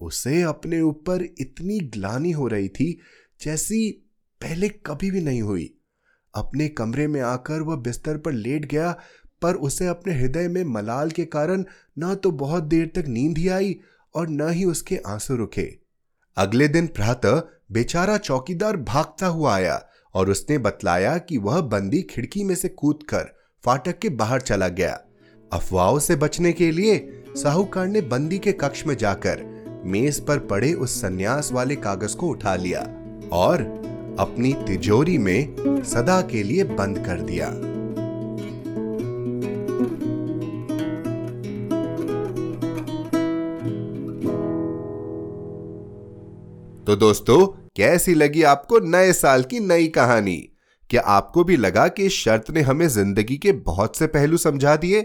उसे 0.00 0.42
अपने 0.42 0.80
ऊपर 0.80 1.22
इतनी 1.38 1.78
ग्लानी 1.80 2.30
हो 2.30 2.48
रही 2.48 2.68
थी 2.68 2.98
जैसी 3.40 3.90
पहले 4.40 4.68
कभी 4.68 5.10
भी 5.10 5.20
नहीं 5.20 5.42
हुई। 5.42 5.74
अपने 6.34 6.68
कमरे 6.68 7.06
में 7.06 7.20
आकर 7.20 7.60
वह 7.60 7.76
बिस्तर 7.76 8.18
पर 8.18 8.32
लेट 8.32 8.64
गया, 8.64 8.98
पर 9.42 9.54
उसे 9.54 9.86
अपने 9.86 10.14
हृदय 10.14 10.48
में 10.48 10.64
मलाल 10.64 11.10
के 11.10 11.24
कारण 11.24 11.64
ना 11.98 12.14
तो 12.14 12.30
बहुत 12.30 12.64
देर 12.64 12.86
तक 12.86 13.04
नींद 13.08 13.38
ही 13.38 13.48
आई 13.48 13.80
और 14.14 14.28
न 14.28 14.50
ही 14.50 14.64
उसके 14.64 14.98
आँसू 15.06 15.36
रुके। 15.36 15.78
अगले 16.36 16.68
दिन 16.68 16.86
प्रातः 16.86 17.42
बेचारा 17.72 18.16
चौकीदार 18.16 18.76
भागता 18.76 19.26
हुआ 19.26 19.54
आया 19.54 19.86
और 20.14 20.30
उसने 20.30 20.58
बतलाया 20.58 21.18
कि 21.18 21.38
वह 21.38 21.60
बंदी 21.60 22.02
खिड़की 22.02 22.44
में 22.44 22.54
से 22.54 22.68
कूदकर 22.68 23.32
फाटक 23.64 23.98
के 23.98 24.08
बाहर 24.08 24.40
चला 24.40 24.68
गया। 24.68 25.00
अफवाहों 25.52 25.98
से 25.98 26.16
बचने 26.16 26.52
के 26.52 26.70
लिए 26.70 27.24
साहूकार 27.36 27.86
ने 27.86 28.00
बंदी 28.00 28.38
के 28.38 28.52
कक्ष 28.52 28.86
में 28.86 28.96
जाकर 28.96 29.42
मेज 29.84 30.20
पर 30.20 30.38
पड़े 30.38 30.72
उस 30.72 31.00
सन्यास 31.00 31.52
वाले 31.52 31.76
कागज़ 31.76 32.16
को 32.16 32.28
उठा 32.28 32.54
लिया 32.56 32.80
और 33.32 33.62
अपनी 34.20 34.52
तिजोरी 34.52 35.18
में 35.18 35.54
सदा 35.84 36.20
के 36.22 36.42
लिए 36.42 36.64
बंद 36.64 36.98
कर 36.98 37.20
दिया। 37.20 37.73
तो 46.94 46.98
दोस्तों, 46.98 47.46
कैसी 47.76 48.14
लगी 48.14 48.42
आपको 48.42 48.78
नए 48.78 49.12
साल 49.12 49.42
की 49.42 49.60
नई 49.60 49.86
कहानी? 49.86 50.36
क्या 50.90 51.02
आपको 51.02 51.44
भी 51.44 51.56
लगा 51.56 51.88
कि 51.88 52.02
इस 52.02 52.12
शर्त 52.12 52.50
ने 52.50 52.60
हमें 52.60 52.88
ज़िंदगी 52.88 53.36
के 53.36 53.52
बहुत 53.52 53.96
से 53.96 54.06
पहलू 54.06 54.36
समझा 54.36 54.76
दिए? 54.76 55.02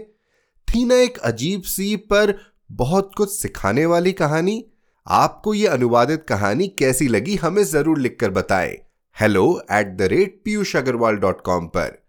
थी 0.68 0.84
ना 0.84 0.94
एक 0.94 1.18
अजीब 1.18 1.62
सी 1.62 1.96
पर 1.96 2.34
बहुत 2.72 3.10
कुछ 3.16 3.32
सिखाने 3.32 3.86
वाली 3.86 4.12
कहानी? 4.12 4.64
आपको 5.06 5.54
यह 5.54 5.72
अनुवादित 5.72 6.24
कहानी 6.28 6.68
कैसी 6.68 7.08
लगी 7.08 7.36
हमें 7.36 7.64
ज़रूर 7.64 7.98
लिखकर 7.98 8.30
बताएँ। 8.30 8.76
Hello 9.20 9.62
at 9.72 9.96
the 9.96 10.02
rate 10.02 10.40
Piyush 10.44 10.76
Agarwal 10.76 11.16
dot 11.16 11.40
com 11.40 11.66
पर। 11.66 12.02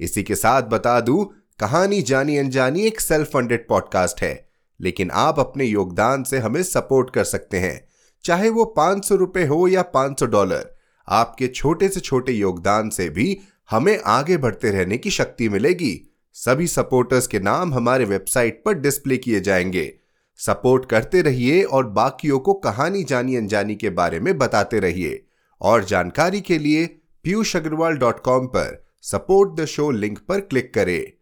इसी 0.00 0.22
के 0.22 0.34
साथ 0.34 0.62
बता 0.62 1.00
दूँ, 1.00 1.24
कहानी 1.60 2.02
जानी 2.02 2.36
अनजानी 2.36 2.86
एक 2.86 3.00
सेल्फ 3.00 3.30
फंडेड 3.32 3.68
पॉडकास्ट 3.68 4.22
है, 4.22 4.48
लेकिन 4.80 5.10
आप 5.10 5.38
अपने 5.38 5.64
योगदान 5.64 6.22
से 6.22 6.38
हमें 6.38 6.62
सपोर्ट 6.62 7.10
कर 7.10 7.24
सकते 7.24 7.58
हैं। 7.58 7.87
चाहे 8.24 8.48
वो 8.48 8.64
पाँच 8.64 9.04
सौ 9.04 9.14
रुपए 9.14 9.44
हो 9.44 9.68
या 9.68 9.82
पाँच 9.82 10.20
सौ 10.20 10.26
डॉलर, 10.26 10.76
आपके 11.08 11.46
छोटे 11.46 11.88
से 11.88 12.00
छोटे 12.00 12.32
योगदान 12.32 12.90
से 12.90 13.08
भी 13.08 13.38
हमें 13.70 14.00
आगे 14.06 14.36
बढ़ते 14.36 14.70
रहने 14.70 14.98
की 14.98 15.10
शक्ति 15.10 15.48
मिलेगी। 15.48 16.14
सभी 16.32 16.66
सपोर्टर्स 16.66 17.26
के 17.26 17.40
नाम 17.40 17.74
हमारे 17.74 18.04
वेबसाइट 18.04 18.62
पर 18.64 18.74
डिस्प्ले 18.74 19.16
किए 19.16 19.40
जाएँगे। 19.40 19.98
सपोर्ट 20.36 20.84
करते 20.84 21.22
रहिए 21.22 21.62
और 21.62 21.86
बाकियों 21.86 22.38
को 22.38 22.54
कहानी 22.54 23.04
जानी 23.04 23.36
अनजानी 23.36 23.74
के 23.74 23.90
बारे 23.90 24.20
में 24.20 24.38
बताते 24.38 24.78
रहिए। 24.78 25.26
और 25.60 25.84
जानकारी 25.84 26.40
के 26.40 26.58
लिए 26.58 26.86
पीयूष 27.22 27.56
अग्रवाल 27.56 27.96
डॉट 27.96 28.20
कॉम 28.20 28.46
पर 28.46 28.86
सपोर्ट 29.02 29.60
द 29.60 29.64
शो 29.64 29.90
लिंक 29.90 30.18
पर 30.18 30.40
क्लिक 30.40 30.74
करें। 30.74 31.12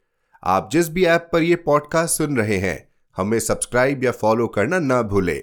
आप 0.45 0.69
जिस 0.73 0.89
भी 0.89 1.05
ऐप 1.05 1.31
पर 1.33 1.43
यह 1.43 1.59
पॉडकास्ट 1.67 2.19
सुन 2.19 2.37
रहे 2.37 2.57
हैं, 2.57 2.89
हमें 3.17 3.41
सब्सक्राइब 3.41 4.05
या 4.05 4.11
फॉलो 4.11 4.47
करना 4.47 4.79
ना 4.79 5.03
भूलें। 5.03 5.43